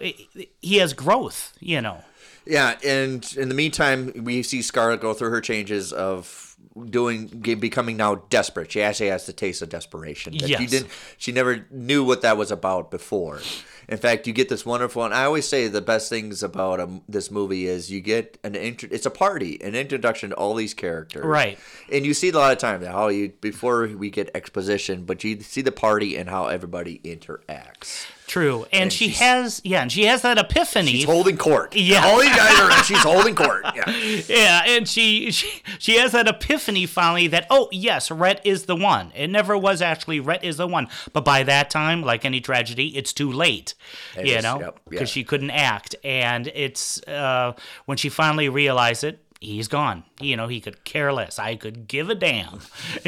[0.61, 1.53] he has growth.
[1.59, 2.03] You know,
[2.45, 6.55] Yeah, and in the meantime, we see Scarlett go through her changes of
[6.89, 7.27] doing
[7.59, 8.71] becoming now desperate.
[8.71, 10.33] She actually has the taste of desperation.
[10.33, 10.69] that She Yes.
[10.69, 10.91] didn't.
[11.17, 13.41] She never knew what that was about before.
[13.89, 15.05] In fact, you get this wonderful.
[15.05, 18.53] And I always say the best things about um, this movie is you get an
[18.53, 18.89] intro.
[18.91, 21.23] It's a party, an introduction to all these characters.
[21.23, 21.57] Right.
[21.89, 25.39] And you see a lot of times how you before we get exposition, but you
[25.39, 28.05] see the party and how everybody interacts.
[28.27, 30.91] true, and, And she has yeah, and she has that epiphany.
[30.91, 31.73] She's holding court.
[31.73, 32.05] Yeah.
[32.05, 32.83] All you guys are.
[32.83, 33.65] She's holding court.
[33.77, 33.89] Yeah.
[34.27, 38.75] Yeah, and she, she she has that epiphany finally that oh yes, Rhett is the
[38.75, 39.11] one.
[39.15, 42.97] It never was actually Rhett is the one, but by that time, like any tragedy,
[42.97, 43.73] it's too late.
[44.15, 45.13] It you is, know, yep, because yeah.
[45.13, 47.53] she couldn't act, and it's uh,
[47.85, 49.19] when she finally realized it.
[49.39, 50.03] He's gone.
[50.19, 51.37] You know, he could care less.
[51.37, 52.59] I could give a damn.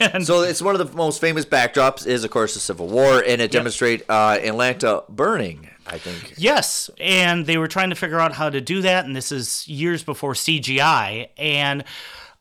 [0.00, 3.20] and So it's one of the most famous backdrops is of course the Civil War,
[3.26, 5.68] and it demonstrate uh, Atlanta burning.
[5.86, 6.34] I think.
[6.36, 9.66] Yes, and they were trying to figure out how to do that, and this is
[9.66, 11.84] years before CGI, and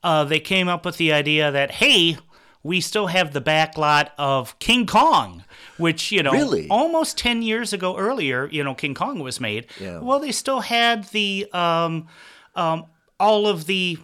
[0.04, 2.18] uh, they came up with the idea that hey,
[2.64, 5.43] we still have the back lot of King Kong,
[5.78, 6.68] which you know, Really?
[6.70, 9.68] almost ten years ago earlier, you know, King Kong was made.
[9.80, 9.99] Yeah.
[9.99, 12.08] Well, they still had the um,
[12.56, 12.86] um,
[13.20, 13.97] all of the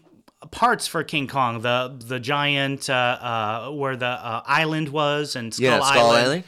[0.51, 5.53] parts for King Kong, the the giant uh, uh, where the uh, island was and
[5.53, 6.17] Skull, Yeah, Skull Island.
[6.25, 6.43] Island.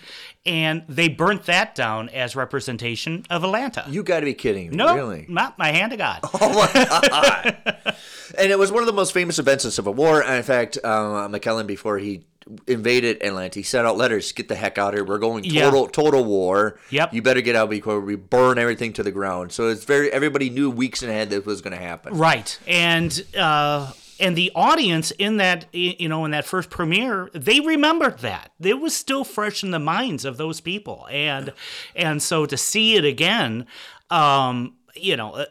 [0.46, 3.86] And they burnt that down as representation of Atlanta.
[3.90, 4.76] You got to be kidding me!
[4.78, 5.26] No, really?
[5.28, 6.22] not my hand to God.
[6.34, 7.96] Oh my God!
[8.38, 10.22] And it was one of the most famous events of Civil War.
[10.24, 12.26] And in fact, uh, McKellen before he
[12.68, 15.04] invaded Atlanta, he sent out letters: "Get the heck out of here!
[15.04, 15.64] We're going Yeah.
[15.66, 16.80] total total war.
[16.92, 17.14] Yep.
[17.14, 20.52] You better get out before we burn everything to the ground." So it's very everybody
[20.52, 22.14] knew weeks ahead that was going to happen.
[22.18, 27.59] Right, and uh, and the audience in that you know in that first premiere, they
[27.59, 31.53] remembered that it was still fresh in the minds of those people, and
[31.95, 33.65] and so to see it again,
[34.09, 35.45] um, you know.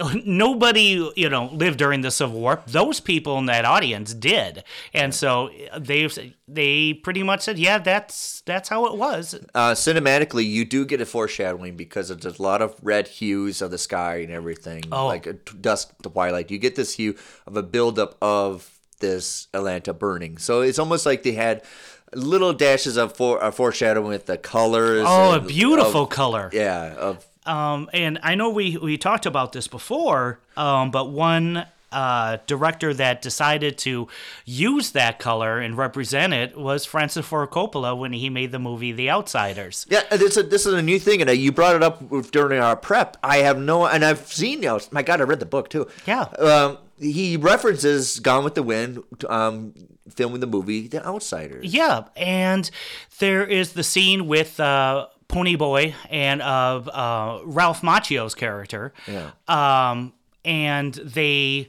[0.00, 2.62] Uh, Nobody, you know, lived during the Civil War.
[2.66, 4.64] Those people in that audience did,
[4.94, 6.08] and so they
[6.48, 11.00] they pretty much said, "Yeah, that's that's how it was." Uh, cinematically, you do get
[11.00, 14.82] a foreshadowing because of there's a lot of red hues of the sky and everything,
[14.92, 15.06] Oh.
[15.06, 16.50] like a t- dusk to twilight.
[16.50, 17.16] You get this hue
[17.46, 18.70] of a buildup of
[19.00, 20.38] this Atlanta burning.
[20.38, 21.62] So it's almost like they had
[22.14, 25.04] little dashes of for, uh, foreshadowing with the colors.
[25.08, 26.50] Oh, a beautiful of- color.
[26.52, 31.66] yeah, of Um, and I know we, we talked about this before, um, but one
[31.92, 34.08] uh, director that decided to
[34.44, 38.92] use that color and represent it was Francis Ford Coppola when he made the movie
[38.92, 39.86] The Outsiders.
[39.88, 42.60] Yeah, and it's a, this is a new thing, and you brought it up during
[42.60, 43.16] our prep.
[43.22, 44.62] I have no, and I've seen.
[44.62, 45.86] You know, my God, I read the book too.
[46.06, 46.22] Yeah.
[46.38, 49.74] Um, he references Gone with the Wind, um,
[50.08, 51.74] filming the movie The Outsiders.
[51.74, 52.70] Yeah, and
[53.18, 58.92] there is the scene with uh, Ponyboy and uh, uh, Ralph Macchio's character.
[59.08, 59.30] Yeah.
[59.48, 60.12] Um,
[60.44, 61.68] and they,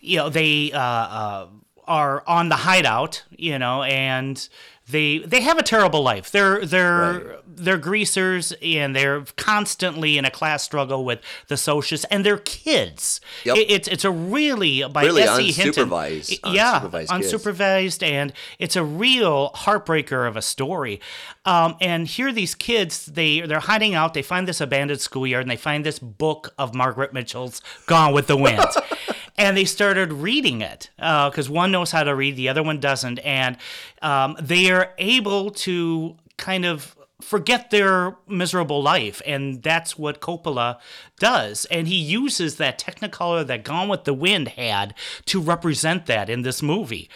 [0.00, 1.46] you know, they uh, uh,
[1.86, 4.48] are on the hideout, you know, and
[4.88, 6.30] they they have a terrible life.
[6.30, 7.38] They're they're Right.
[7.46, 13.20] they're greasers and they're constantly in a class struggle with the socialists and they're kids.
[13.44, 13.56] Yep.
[13.56, 15.22] It- it's it's a really by Really.
[15.50, 15.88] Hinton.
[15.90, 18.02] unsupervised- yeah, unsupervised kids.
[18.02, 21.00] and it's a real heartbreaker of a story.
[21.44, 24.14] Um, and here, these kids they they're hiding out.
[24.14, 28.26] They find this abandoned schoolyard, and they find this book of Margaret Mitchell's "Gone with
[28.28, 28.64] the Wind."
[29.38, 33.18] And they started reading it because one knows how to read, the other one doesn't,
[33.18, 33.56] and
[34.00, 40.78] um, they are able to kind of forget their miserable life and that's what Coppola
[41.18, 41.64] does.
[41.70, 44.94] And he uses that technicolor that Gone with the Wind had
[45.26, 47.08] to represent that in this movie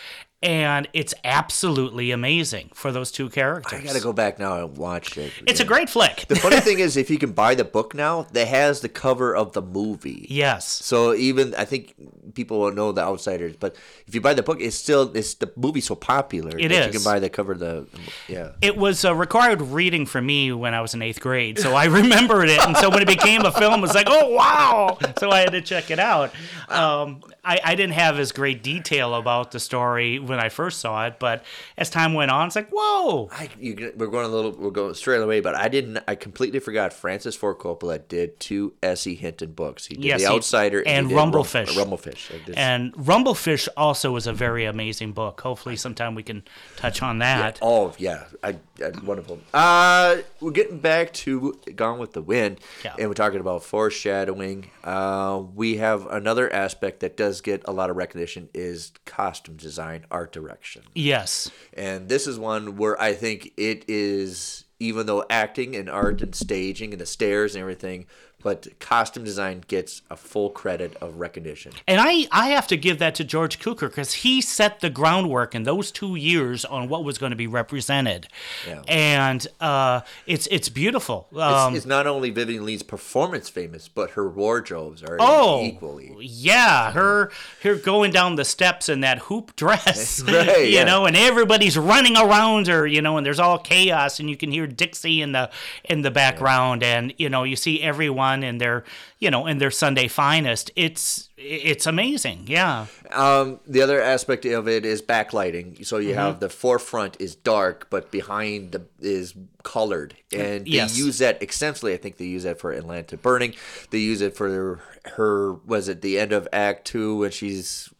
[0.43, 5.18] and it's absolutely amazing for those two characters I gotta go back now and watch
[5.18, 5.32] it.
[5.47, 8.22] it's a great flick The funny thing is, if you can buy the book now,
[8.32, 10.26] that has the cover of the movie.
[10.30, 11.95] yes So even I think
[12.34, 13.76] people will know the Outsiders, but
[14.07, 16.93] if you buy the book, it's still it's the movie's so popular It that you
[16.93, 17.86] can buy the cover of the
[18.28, 18.53] yeah.
[18.62, 21.84] it was a required reading for me when I was in eighth grade, so I
[22.01, 22.61] remembered it.
[22.66, 24.99] And so when it became a film, it was like, oh wow!
[25.18, 26.32] So I had to check it out.
[26.70, 31.07] Um, I, I didn't have as great detail about the story when I first saw
[31.07, 31.45] it, but
[31.78, 33.28] as time went on, it's like, whoa!
[33.32, 35.99] I, you, we're going a little, we're going straight away, but I didn't.
[36.07, 36.93] I completely forgot.
[36.93, 39.14] Francis Ford Coppola did two S.E.
[39.14, 39.86] Hinton books.
[39.86, 41.68] He did Yes, The he- Outsider and Rum- Rumblefish.
[41.68, 42.45] Rumblefish.
[42.47, 45.41] Just- And Rumblefish also is a very amazing book.
[45.41, 46.43] Hopefully, sometime we can
[46.76, 47.59] touch on that.
[47.62, 49.38] Oh yeah, I, I wonderful.
[49.55, 52.95] Uh, we're getting back to Gone with the Wind, Yeah.
[52.99, 54.70] and we're talking about foreshadowing.
[54.84, 60.07] Uh, we have another aspect that does get a lot of recognition is costume design,
[60.11, 61.51] art direction, Yes.
[61.74, 66.35] and this is one where I think it is even though acting and art and
[66.35, 68.07] staging and the stairs and everything,
[68.43, 71.72] but costume design gets a full credit of recognition.
[71.86, 75.55] And I, I have to give that to George Cukor because he set the groundwork
[75.55, 78.28] in those two years on what was going to be represented.
[78.66, 78.82] Yeah.
[78.88, 81.28] And uh, it's it's beautiful.
[81.32, 86.16] It's, Um, it's not only Vivien Leigh's performance famous, but her wardrobes are Oh, equally.
[86.20, 87.30] yeah, her
[87.62, 90.84] her going down the steps in that hoop dress, Right, you yeah.
[90.84, 94.51] know, and everybody's running around her, you know, and there's all chaos, and you can
[94.51, 95.51] hear Dixie in the
[95.84, 98.85] in the background, and you know, you see everyone in their
[99.18, 100.70] you know in their Sunday finest.
[100.76, 102.87] It's it's amazing, yeah.
[103.11, 105.85] Um, the other aspect of it is backlighting.
[105.87, 106.09] So Mm-hmm.
[106.09, 110.97] you have the forefront is dark, but behind the is colored, and they Yes.
[110.99, 111.93] use that extensively.
[111.95, 113.55] I think they use that for Atlanta Burning.
[113.91, 114.81] They use it for
[115.16, 115.53] her.
[115.66, 117.91] Was it the end of Act Two when she's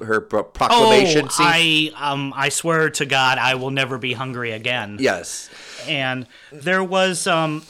[0.00, 1.46] her proclamation oh, scene?
[1.46, 4.98] I um I swear to God, I will never be hungry again.
[5.00, 5.50] yes.
[5.88, 7.64] and there was um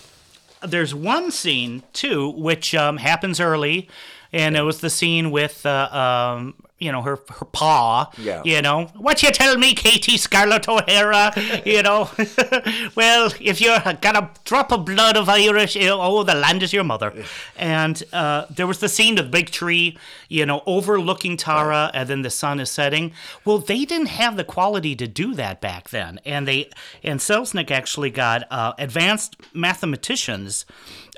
[0.62, 3.88] there's one scene too which um happens early
[4.32, 8.42] and it was the scene with uh, um you know her her paw Yeah.
[8.44, 8.86] you know.
[8.96, 11.32] What you tell me katie scarlett o'hara
[11.64, 12.10] you know.
[12.94, 16.84] Well if you're got a drop of blood of irish oh the land is your
[16.84, 17.12] mother.
[17.56, 19.96] And uh there was the scene of the big tree
[20.28, 23.12] you know overlooking tara and then the sun is setting.
[23.44, 26.20] Well they didn't have the quality to do that back then.
[26.26, 26.70] And they
[27.02, 30.66] and selznick actually got uh, advanced mathematicians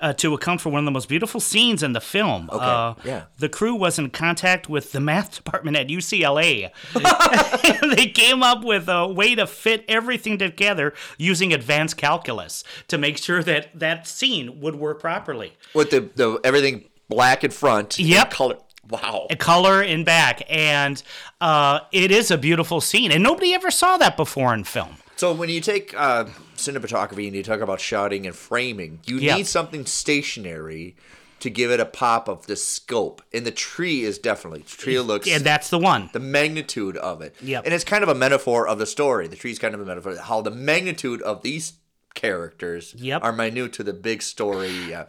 [0.00, 2.48] uh, to account for one of the most beautiful scenes in the film.
[2.52, 3.24] Okay, uh, yeah.
[3.38, 6.70] The crew was in contact with the math department at UCLA.
[7.96, 13.18] they came up with a way to fit everything together using advanced calculus to make
[13.18, 15.54] sure that that scene would work properly.
[15.74, 17.98] With the, the everything black in front.
[17.98, 18.30] Yep.
[18.30, 18.56] Color.
[18.88, 19.26] Wow.
[19.28, 21.02] A color in back, and
[21.42, 24.96] uh, it is a beautiful scene, and nobody ever saw that before in film.
[25.16, 26.24] So when you take uh,
[26.56, 29.36] cinematography and you talk about shouting and framing, you Yeah.
[29.36, 30.96] need something stationary
[31.40, 33.22] to give it a pop of the scope.
[33.32, 36.10] And the tree is definitely the tree looks And that's the one.
[36.12, 37.34] the magnitude of it.
[37.42, 37.64] Yep.
[37.64, 39.28] And it's kind of a metaphor of the story.
[39.28, 41.74] The tree's kind of a metaphor how the magnitude of these
[42.14, 43.22] characters Yep.
[43.24, 44.92] are minute to the big story.
[44.92, 45.04] Uh,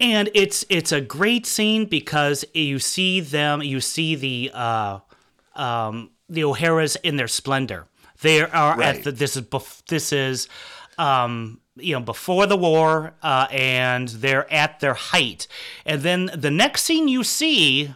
[0.00, 4.98] and it's it's a great scene because you see them you see the uh
[5.54, 7.86] um the o'haras in their splendor
[8.20, 8.96] they are Right.
[8.96, 10.48] at the this is bef- this is
[11.02, 15.46] um you know before the war uh and they're at their height
[15.86, 17.94] and then the next scene you see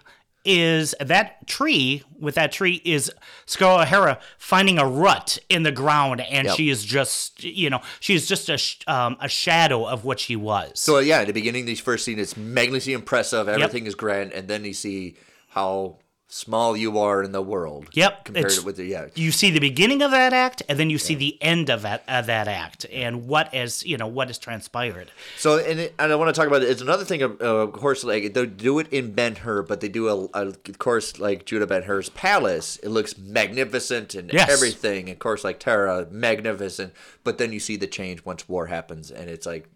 [0.48, 3.11] is that tree with that tree is
[3.46, 6.57] Scarlett O'Hara finding a rut in the ground, and Yep.
[6.57, 10.20] she is just you know she is just a sh- um, a shadow of what
[10.20, 10.70] she was.
[10.78, 13.48] So yeah, at the beginning, these first scene, it's magnificently impressive.
[13.48, 15.16] Everything is grand, and then you see
[15.48, 15.96] how
[16.29, 17.87] small you are in the world.
[17.93, 19.07] Yep, compared it's- with the yeah.
[19.14, 22.03] you see the beginning of that act, and then you see the end of that
[22.09, 25.11] of that act, and what as you know what has transpired.
[25.37, 26.68] So and, it, and I want to talk about it.
[26.70, 27.22] It's another thing.
[27.22, 30.47] Of, of course, like they do it in Ben Hur, but they do a, a
[30.49, 32.77] of course like Judah Ben Hur's palace.
[32.83, 34.51] It looks magnificent and Yes.
[34.51, 35.11] everything.
[35.11, 36.93] Of course, like Tara, magnificent.
[37.24, 39.68] But then you see the change once war happens, and it's like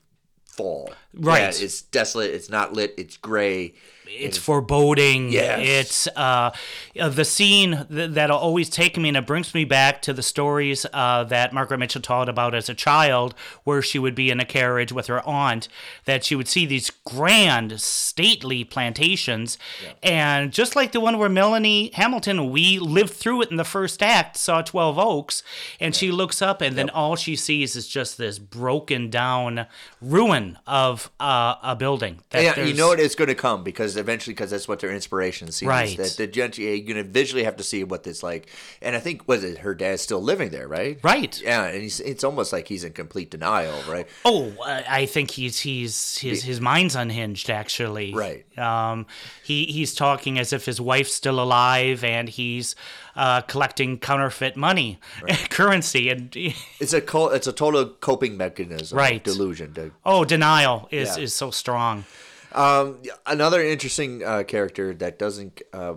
[0.45, 0.93] fall.
[1.15, 1.41] Right.
[1.41, 2.31] Yeah, it's desolate.
[2.35, 2.95] It's not lit.
[2.99, 3.75] It's gray.
[4.13, 5.31] It's foreboding.
[5.31, 5.61] Yes.
[5.63, 6.51] It's uh,
[6.95, 10.85] the scene th- that'll always take me, and it brings me back to the stories
[10.93, 13.35] uh, that Margaret Mitchell taught about as a child,
[13.65, 15.69] where she would be in a carriage with her aunt,
[16.07, 19.59] that she would see these grand, stately plantations,
[20.03, 24.03] and just like the one where Melanie Hamilton, we lived through it in the first
[24.03, 25.43] act, saw Twelve Oaks,
[25.79, 29.67] and she looks up, and then all she sees is just this broken down
[30.01, 32.21] ruin of uh, a building.
[32.31, 34.91] That yeah, you know it is going to come because eventually, because that's what their
[34.91, 35.69] inspiration seems.
[35.69, 35.97] Right.
[35.97, 38.49] That the gent, you're going to visually have to see what it's like.
[38.83, 40.99] And I think was it her dad's still living there, right?
[41.03, 41.41] Right.
[41.41, 44.09] Yeah, and he's, it's almost like he's in complete denial, right?
[44.25, 47.51] Oh, I think he's he's his his mind's unhinged.
[47.51, 48.45] Actually, Right.
[48.59, 49.07] Um,
[49.45, 52.75] he he's talking as if his wife's still alive, and he's
[53.17, 54.99] uh, collecting counterfeit money,
[55.51, 56.35] currency, and
[56.81, 59.23] It's a co- it's a total coping mechanism, Right.
[59.23, 59.75] Delusion.
[59.75, 61.25] To, oh, denial is Yeah.
[61.25, 62.05] is so strong.
[62.53, 65.95] Um, another interesting uh, character that doesn't uh,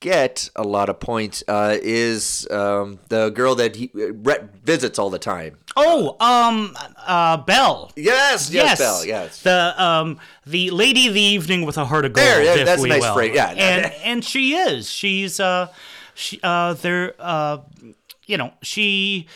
[0.00, 5.10] get a lot of points uh, is um, the girl that he Rhett visits all
[5.10, 5.58] the time.
[5.76, 6.76] Oh, um,
[7.06, 7.92] uh, Belle.
[7.96, 9.42] Yes, yes, Belle, yes.
[9.42, 12.26] The um the lady of the evening with a heart of gold.
[12.26, 13.14] There, yeah, that's a nice will.
[13.14, 13.50] phrase, yeah.
[13.50, 14.90] and and she is.
[14.90, 15.68] She's uh,
[16.14, 17.58] she uh, there uh,
[18.26, 19.26] you know, she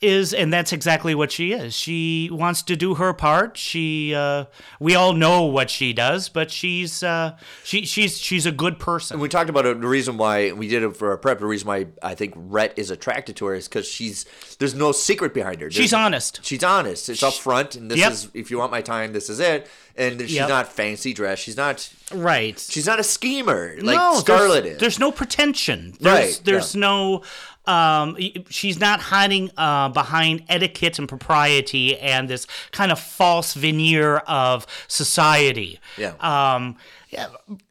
[0.00, 1.74] is, and that's exactly what she is.
[1.74, 3.56] She wants to do her part.
[3.56, 4.46] She uh,
[4.78, 9.16] we all know what she does, but she's uh, she she's she's a good person.
[9.16, 11.38] and we talked about it, the reason why we did it for our prep.
[11.38, 14.24] The reason why I think Rhett is attracted to her is because she's
[14.58, 15.66] there's no secret behind her.
[15.66, 16.40] There's- She's honest.
[16.44, 17.08] She's honest.
[17.08, 18.12] It's up front, and this Yep.
[18.12, 19.68] is if you want my time, this is it.
[19.96, 20.48] And she's Yep.
[20.48, 21.42] not fancy dressed.
[21.42, 21.86] She's not.
[22.14, 22.58] Right.
[22.58, 24.80] She's not a schemer like no, Scarlett there's, is.
[24.80, 25.94] There's no pretension.
[26.00, 26.80] There's, Right, There's yeah.
[26.80, 27.22] no.
[27.66, 28.16] Um,
[28.48, 34.66] she's not hiding uh, behind etiquette and propriety and this kind of false veneer of
[34.88, 35.78] society.
[35.96, 36.14] Yeah.
[36.20, 36.76] Um,
[37.10, 37.28] yeah.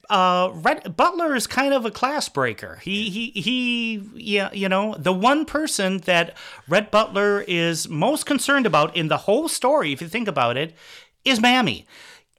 [0.10, 2.80] Uh, Rhett, Butler is kind of a class breaker.
[2.82, 6.36] He, he, he, yeah, you know, the one person that
[6.68, 10.74] Rhett Butler is most concerned about in the whole story, if you think about it,
[11.26, 11.86] is Mammy.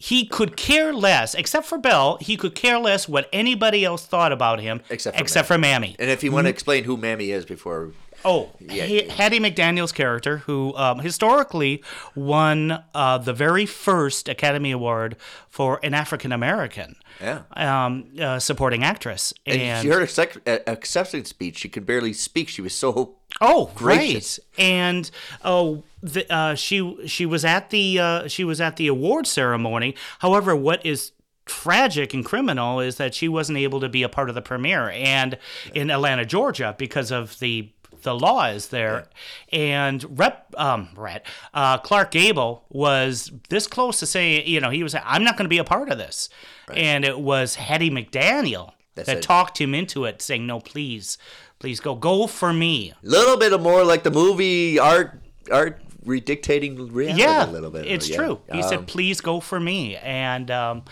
[0.03, 4.33] He could care less, except for Belle, he could care less what anybody else thought
[4.33, 5.95] about him, Except for except for Mammy.
[5.99, 7.93] and if you want to explain who Mammy is before,
[8.25, 9.11] Oh, Yeah.
[9.13, 11.83] Hattie McDaniel's character, who um, historically
[12.15, 15.17] won uh, the very first Academy Award
[15.49, 17.43] for an African American Yeah.
[17.55, 19.33] um, uh, supporting actress.
[19.47, 21.59] and, And, she heard accept- uh, acceptance speech.
[21.59, 22.49] She could barely speak.
[22.49, 24.39] She was so oh, gracious.
[24.59, 24.65] right.
[24.65, 25.11] And
[25.45, 29.95] oh, the, uh, she she was at the uh, she was at the award ceremony.
[30.21, 31.13] However, what is
[31.47, 34.89] tragic and criminal is that she wasn't able to be a part of the premiere
[34.91, 35.37] and
[35.75, 37.71] in Atlanta, Georgia, because of the
[38.03, 39.09] the law is there.
[39.53, 44.83] And Rep um Rhett, uh, Clark Gable was this close to saying, you know, he
[44.83, 46.29] was I'm not going to be a part of this.
[46.73, 51.19] And it was Hattie McDaniel That that said- talked him into it, saying, "No, please,
[51.61, 55.21] please go, go for me." A little bit of more like the movie art
[55.53, 57.87] art redictating reality Yeah, a little bit.
[57.87, 58.17] it's yeah.
[58.17, 58.41] true.
[58.53, 60.83] He Um, said, "Please go for me," and um,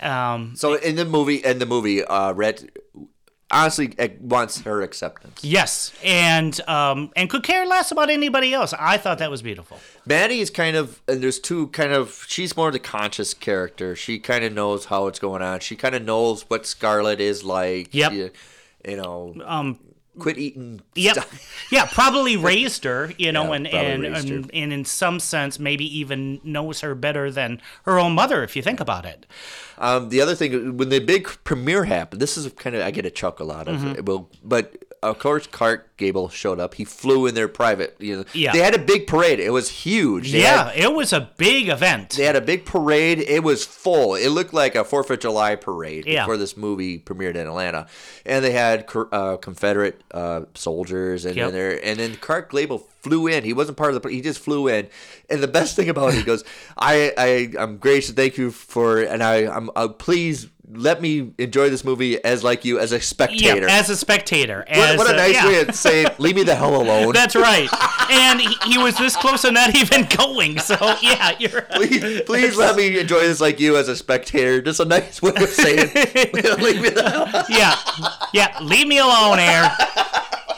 [0.00, 2.64] um, So in the movie, in the movie, uh, Rhett
[3.50, 5.38] honestly wants her acceptance.
[5.44, 8.72] yes, and um, and could care less about anybody else.
[8.78, 9.78] I thought that was beautiful.
[10.06, 12.24] Maddie is kind of, and there's two kind of.
[12.28, 13.94] She's more the conscious character.
[13.96, 15.60] She kind of knows how it's going on.
[15.60, 17.88] She kind of knows what Scarlett is like.
[17.94, 18.12] Yep.
[18.12, 18.30] She,
[18.90, 19.78] you know, Um,
[20.18, 20.80] quit eating.
[20.94, 21.14] Yep.
[21.14, 21.68] stuff.
[21.72, 25.84] Yeah, probably raised her, you know, Yeah, and, and, and and in some sense maybe
[25.98, 29.26] even knows her better than her own mother if you think about it.
[29.78, 33.04] Um, the other thing, when the big premiere happened, this is kind of I get
[33.06, 33.96] a chuckle out of Mm-hmm.
[33.98, 34.06] it.
[34.06, 34.76] Well, but
[35.10, 36.74] of course, Clark Gable showed up.
[36.74, 37.96] He flew in their private.
[38.00, 38.52] You know, Yeah.
[38.52, 39.38] they had a big parade.
[39.40, 40.32] It was huge.
[40.32, 42.10] They yeah, had- it was a big event.
[42.16, 43.20] They had a big parade.
[43.20, 44.14] It was full.
[44.14, 46.22] It looked like a Fourth of July parade Yeah.
[46.24, 47.86] before this movie premiered in Atlanta,
[48.26, 51.52] and they had uh, Confederate uh, soldiers and Yep.
[51.52, 51.84] there.
[51.84, 53.44] And then Clark Gable flew in.
[53.44, 54.08] He wasn't part of the.
[54.08, 54.88] He just flew in.
[55.30, 56.42] And the best thing about it, he goes,
[56.76, 58.14] "I I I'm gracious.
[58.14, 62.64] Thank you for and I I'm uh, please let me enjoy this movie as like
[62.64, 63.68] you as a Yeah, spectator.
[63.68, 64.64] as a spectator.
[64.68, 65.46] what, as what a nice yeah.
[65.46, 67.12] way of saying, leave me the hell alone.
[67.12, 67.68] That's right.
[68.10, 70.58] And he, he was this close to not even going.
[70.58, 74.60] So yeah, you're please, please let me enjoy this like you as a spectator.
[74.62, 77.44] Just a nice way of saying, leave me the hell alone.
[77.48, 77.76] Yeah,
[78.32, 78.58] yeah.
[78.60, 79.70] Leave me alone, Air.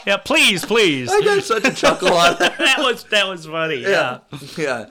[0.05, 1.09] Yeah, please, please.
[1.11, 2.57] I got such a chuckle on that.
[2.57, 3.81] That was that was funny.
[3.81, 4.19] Yeah.
[4.57, 4.85] Yeah.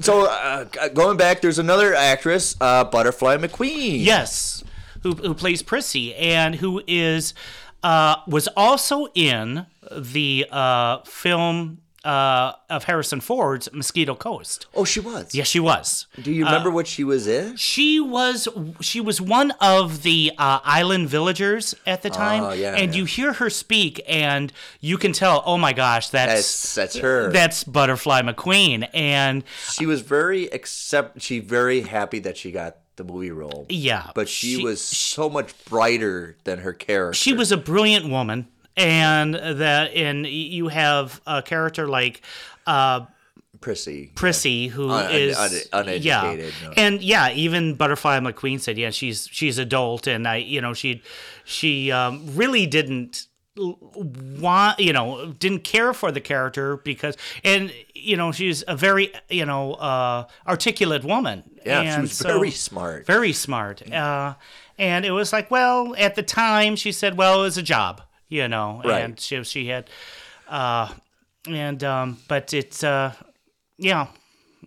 [0.00, 4.04] So uh, going back, there's another actress, uh, Butterfly McQueen.
[4.04, 4.62] Yes,
[5.02, 7.34] who who plays Prissy and who is
[7.82, 14.66] uh, was also in the uh, film uh, of Harrison Ford's Mosquito Coast.
[14.74, 15.34] Oh, she was.
[15.34, 16.06] Yes, she was.
[16.22, 17.56] Do you remember what she was in?
[17.56, 18.46] She was
[18.80, 22.98] she was one of the uh, island villagers at the time, Oh, yeah, and yeah.
[23.00, 25.42] you hear her speak, and you can tell.
[25.44, 27.30] Oh my gosh, That's that's that's her.
[27.32, 29.42] that's Butterfly McQueen, and
[29.72, 31.20] she was very accept.
[31.20, 33.66] She very happy that she got the movie role.
[33.68, 37.12] yeah, But she, was so much brighter than her character.
[37.12, 42.22] she was a brilliant woman, and that and you have a character like.
[42.66, 43.06] Uh,
[43.60, 44.10] prissy.
[44.14, 45.50] Prissy, who Un- is un-
[45.86, 46.72] uneducated, yeah, no.
[46.76, 51.02] and yeah, even Butterfly McQueen said, yeah, she's she's adult, and I, you know, she
[51.44, 58.16] she um, really didn't want, you know, didn't care for the character because, and you
[58.16, 61.42] know, she's a very, you know, uh, articulate woman.
[61.64, 63.06] Yeah, she And was so- very smart.
[63.06, 63.90] very smart.
[63.90, 64.34] Uh,
[64.78, 68.02] and it was like, well, at the time, she said, well, it was a job,
[68.28, 69.02] you know, Right.
[69.02, 69.88] and she she had,
[70.48, 70.88] uh,
[71.48, 73.12] and um, but it's uh,
[73.78, 74.06] yeah.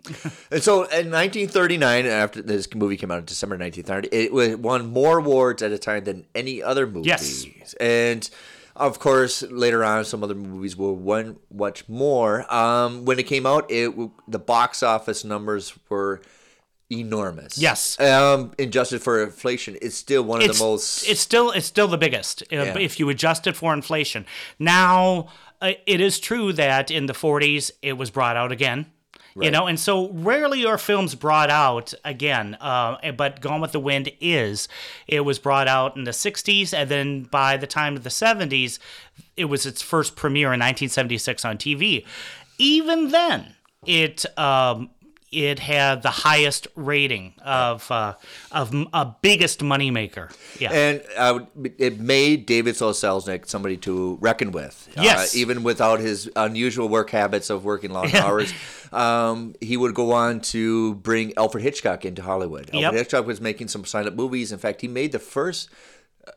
[0.52, 5.18] And so in 1939, after this movie came out in December 1930, it won more
[5.20, 7.10] awards at a time than any other movie.
[7.10, 7.46] Yes.
[7.80, 8.28] And
[8.76, 12.52] of course, later on, some other movies will win much more.
[12.54, 13.94] Um, when it came out, it
[14.28, 16.22] the box office numbers were
[16.90, 17.58] enormous.
[17.58, 18.00] Yes.
[18.00, 21.08] Um, adjusted for inflation, it's still one of it's, the most.
[21.08, 22.78] it's still it's still the biggest uh, Yeah.
[22.78, 24.26] if you adjust it for inflation.
[24.58, 25.30] Now
[25.62, 28.88] uh, it is true that in the 40s it was brought out again.
[29.42, 32.56] You know, and so rarely are films brought out again.
[32.60, 34.68] Uh, but Gone with the Wind is.
[35.08, 38.80] It was brought out in the 60s, and then by the time of the 70s,
[39.38, 42.06] it was its first premiere in 1976 on TV.
[42.58, 44.90] Even then, it um,
[45.32, 48.16] it had the highest rating of uh,
[48.52, 50.32] of a biggest moneymaker.
[50.60, 50.72] Yeah.
[50.72, 51.40] And uh,
[51.78, 54.90] it made David So Selznick somebody to reckon with.
[55.00, 55.36] Yes.
[55.36, 58.54] Uh, even without his unusual work habits of working long hours,
[58.92, 62.70] um, he would go on to bring Alfred Hitchcock into Hollywood.
[62.74, 62.84] Yep.
[62.84, 64.52] Alfred Hitchcock was making some silent movies.
[64.52, 65.70] In fact, he made the first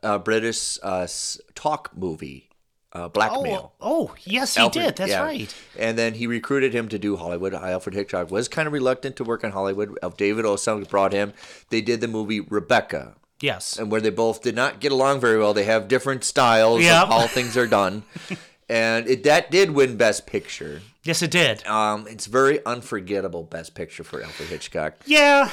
[0.03, 1.07] uh, British uh,
[1.55, 2.49] talk movie,
[2.93, 3.72] uh, Blackmail.
[3.80, 4.97] Oh, oh, yes, he Alfred- did.
[4.97, 5.22] That's yeah.
[5.22, 5.55] right.
[5.78, 7.55] And then he recruited him to do Hollywood.
[7.55, 9.99] Alfred Hitchcock was kind of reluctant to work in Hollywood.
[10.03, 10.57] Uh, David O.
[10.57, 11.32] Selznick brought him.
[11.70, 13.76] They did the movie Rebecca Yes.
[13.78, 15.53] and where they both did not get along very well.
[15.55, 17.03] They have different styles Yep.
[17.05, 18.05] of how things are done,
[18.68, 20.82] and it, that did win Best Picture.
[21.05, 21.66] Yes, it did.
[21.66, 24.95] Um, it's very unforgettable Best Picture for Alfred Hitchcock.
[25.07, 25.51] Yeah,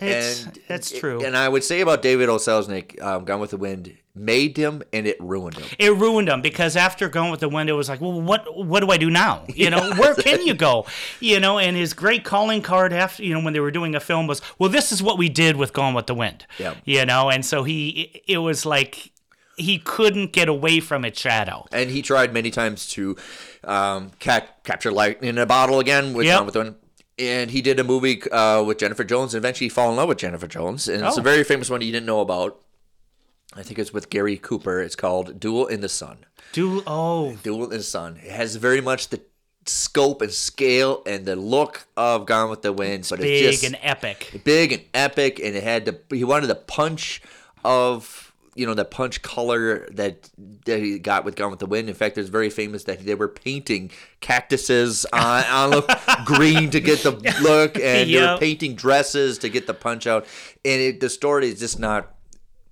[0.00, 1.24] it's and that's true.
[1.24, 2.36] And I would say about David O.
[2.38, 5.68] Selznick, um, Gone with the Wind, made him and it ruined him.
[5.78, 8.80] it ruined him because after going with the wind, it was like, well, what what
[8.80, 9.44] do I do now?
[9.48, 10.86] You know, where can you go?
[11.20, 14.00] You know, and his great calling card after you know when they were doing a
[14.00, 16.46] film was, well, this is what we did with Gone with the Wind.
[16.58, 16.74] Yeah.
[16.84, 19.12] You know, and so he it was like
[19.56, 21.66] he couldn't get away from its shadow.
[21.72, 23.16] And he tried many times to
[23.64, 26.36] um, ca- capture light in a bottle again with Yep.
[26.38, 26.74] Gone with the Wind.
[27.18, 30.18] And he did a movie uh, with Jennifer Jones and eventually fell in love with
[30.18, 30.86] Jennifer Jones.
[30.86, 31.24] And it's a Oh.
[31.24, 32.60] very famous one you didn't know about.
[33.54, 34.80] I think it's with Gary Cooper.
[34.80, 36.18] It's called Duel in the Sun.
[36.52, 38.18] Do oh Duel in the Sun.
[38.22, 39.20] It has very much the
[39.66, 43.72] scope and scale and the look of Gone with the Wind, but big it's just
[43.72, 44.42] and epic.
[44.44, 47.22] big and epic, and it had the he wanted the punch
[47.64, 50.28] of you know the punch color that
[50.66, 51.88] that he got with Gone with the Wind.
[51.88, 53.90] In fact, it's very famous that they were painting
[54.20, 59.48] cactuses on, on the green to get the look, and they were painting dresses to
[59.48, 60.26] get the punch out.
[60.64, 62.14] And it, the story is just not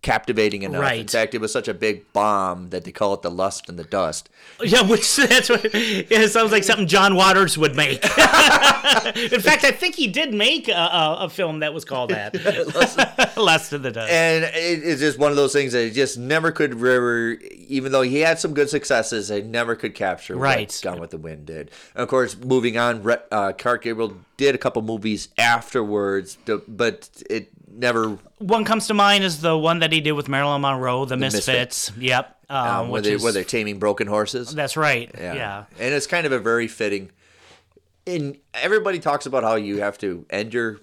[0.06, 0.92] captivating enough.
[0.92, 3.76] In fact, it was such a big bomb that they call it the lust and
[3.76, 4.28] the dust.
[4.62, 8.04] Yeah, which that's what yeah, it sounds like something John Waters would make.
[8.04, 12.34] In fact, I think he did make a, a, a film that was called that.
[13.36, 14.12] lust than the dust.
[14.12, 17.32] and it, it's just one of those things that he just never could ever,
[17.66, 20.68] even though he had some good successes, they never could capture Right.
[20.68, 21.72] what Gone with the Wind did.
[21.94, 26.38] And of course, moving on, uh, Clark Gable did a couple movies afterwards,
[26.68, 30.62] but it never One comes to mind is the one that he did with Marilyn
[30.62, 31.92] Monroe, The, Misfits.
[31.98, 32.36] Yep.
[32.48, 34.54] Um, um, where, they, is, where they're taming broken horses.
[34.54, 35.10] that's right.
[35.16, 35.64] Yeah.
[35.78, 37.10] and it's kind of a very fitting.
[38.06, 40.78] And everybody talks about how you have to end your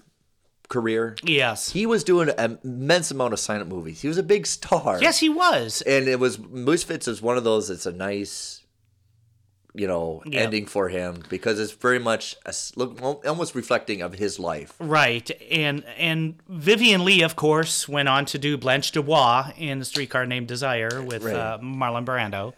[0.68, 1.16] career.
[1.22, 1.70] Yes.
[1.70, 4.02] He was doing an immense amount of silent movies.
[4.02, 5.00] He was a big star.
[5.00, 5.82] yes, he was.
[5.82, 7.70] and it was Misfits is one of those.
[7.70, 8.60] It's a nice,
[9.76, 10.40] you know, Yeah.
[10.42, 14.72] ending for him because it's very much a, look almost reflecting of his life.
[14.78, 19.84] Right, and and Vivien Leigh, of course, went on to do Blanche Dubois in The
[19.84, 21.34] Streetcar Named Desire with Right.
[21.34, 22.54] uh, Marlon Brando.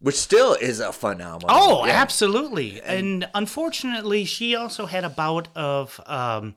[0.00, 1.48] which still is a phenomenon.
[1.48, 1.92] Oh, Yeah.
[1.92, 2.80] absolutely.
[2.82, 6.56] And unfortunately, she also had a bout of um,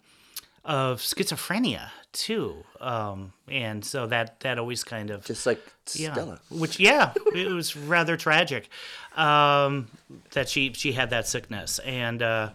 [0.63, 5.61] of schizophrenia too, um, and so that that always kind of Just like
[5.93, 6.39] yeah, Stella.
[6.49, 8.69] which yeah, it was rather tragic
[9.15, 9.87] um,
[10.31, 12.21] that she she had that sickness and.
[12.23, 12.49] Uh,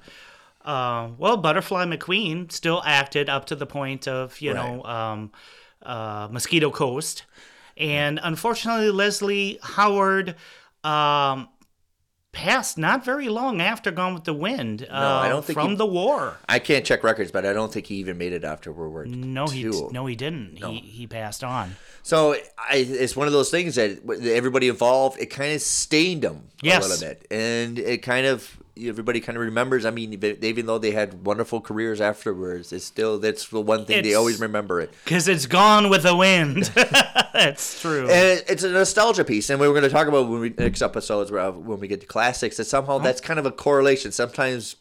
[0.62, 5.32] uh, well, Butterfly McQueen still acted up to the point of you know um,
[5.82, 7.24] uh, Mosquito Coast,
[7.78, 10.36] and unfortunately Leslie Howard
[10.84, 11.48] um,
[12.32, 14.86] passed not very long after Gone with the Wind.
[14.90, 16.36] Uh, I don't think from he- the war.
[16.48, 19.04] I can't check records, but I don't think he even made it after World War
[19.04, 20.56] No, he no he didn't.
[20.58, 21.76] He he passed on.
[22.02, 26.44] So I, it's one of those things that everybody involved, it kind of stained them
[26.62, 26.84] Yes.
[26.86, 29.84] a little bit, and it kind of everybody kind of remembers.
[29.84, 30.12] I mean,
[30.42, 34.40] even though they had wonderful careers afterwards, it's still that's the one thing they always
[34.40, 34.92] remember it.
[35.04, 36.64] Because it's gone with the wind.
[37.32, 38.08] That's true.
[38.10, 40.82] And it's a nostalgia piece, and we we're going to talk about when we next
[40.82, 42.56] episodes when we get to classics.
[42.56, 44.12] That somehow that's kind of a correlation.
[44.12, 44.76] Sometimes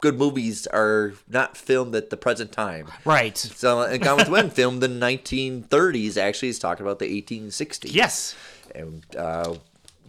[0.00, 2.88] good movies are not filmed at the present time.
[3.04, 3.36] right.
[3.36, 7.22] So, and Gone with the Wind, filmed in the 1930s, actually, is talking about the
[7.22, 7.94] 1860s.
[7.94, 8.34] Yes.
[8.74, 9.56] And uh,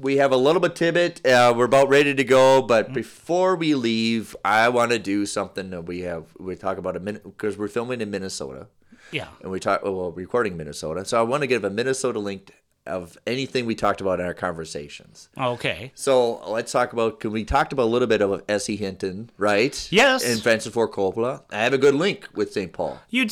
[0.01, 1.25] we have a little bit tidbit.
[1.25, 2.93] Uh, we're about ready to go, but Mm-hmm.
[2.95, 6.25] before we leave, I want to do something that we have.
[6.39, 8.67] We talk about a minute because we're filming in Minnesota,
[9.11, 9.27] Yeah.
[9.41, 9.83] and we talk.
[9.83, 12.51] Well, recording in Minnesota, so I want to give a Minnesota link
[12.87, 15.29] of anything we talked about in our conversations.
[15.37, 15.91] Okay.
[15.93, 17.19] So let's talk about.
[17.19, 18.75] Can we talked about a little bit of S.E.
[18.75, 19.87] Hinton, right?
[19.91, 20.25] Yes.
[20.27, 21.43] And Francis Ford Coppola.
[21.51, 22.73] I have a good link with St.
[22.73, 22.99] Paul.
[23.11, 23.27] You.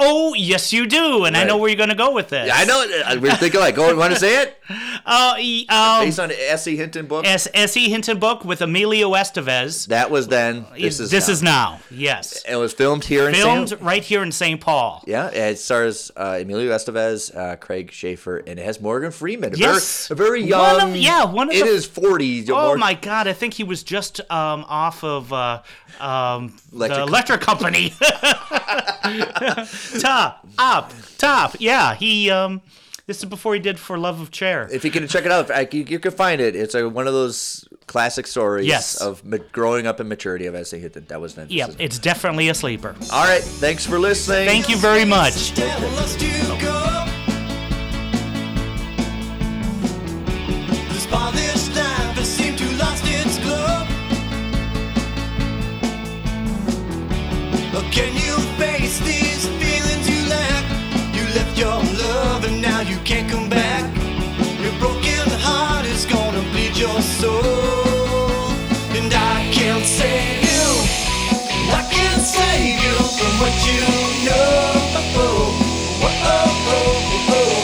[0.00, 2.46] Oh, yes, you do, and I know where you're going to go with this.
[2.46, 3.20] Yeah, I know.
[3.20, 3.96] We're thinking like, go.
[3.96, 4.54] Want to say it?
[5.10, 5.36] Uh,
[5.70, 6.76] um, Based on the S.E.
[6.76, 7.24] Hinton book.
[7.26, 7.88] S.E.
[7.88, 9.86] Hinton book with Emilio Estevez.
[9.86, 10.66] That was then.
[10.78, 11.32] This is this now.
[11.32, 11.80] is now.
[11.90, 12.42] Yes.
[12.46, 14.60] It was filmed here in Filmed right here in St.
[14.60, 15.02] Paul.
[15.06, 19.54] Yeah, it stars uh, Emilio Estevez, uh, Craig Sheffer, and it has Morgan Freeman.
[19.54, 20.08] A Yes.
[20.08, 20.90] very, a very One young.
[20.90, 22.50] of- yeah, one of in the- his forties.
[22.50, 23.26] Oh my God!
[23.28, 25.62] I think he was just um, off of uh,
[26.00, 27.94] um, Electric- the electric company.
[30.00, 31.56] top, up, top.
[31.58, 32.30] Yeah, he.
[32.30, 32.60] Um,
[33.06, 34.68] this is before he did For Love of Chair.
[34.70, 36.54] If you can check it out, I, you, you can find it.
[36.54, 39.00] It's a, one of those classic stories Yes.
[39.00, 40.78] of ma- growing up and maturity of S.E.
[40.78, 41.06] Hinton.
[41.08, 41.46] That was then.
[41.48, 42.94] Yep, it's definitely a sleeper.
[43.10, 44.46] All right, thanks for listening.
[44.46, 45.52] Thank you very much.
[63.08, 63.88] Can't come back.
[64.60, 67.40] Your broken heart is gonna bleed your soul.
[68.92, 70.66] And I can't save you.
[71.72, 73.80] I can't save you from what you
[74.28, 74.92] know.
[75.00, 77.56] And oh, oh, oh.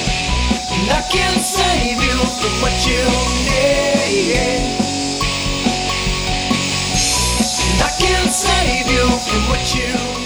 [0.89, 3.05] I can't save you from what you
[3.53, 4.41] need.
[7.69, 10.24] And I can't save you from what you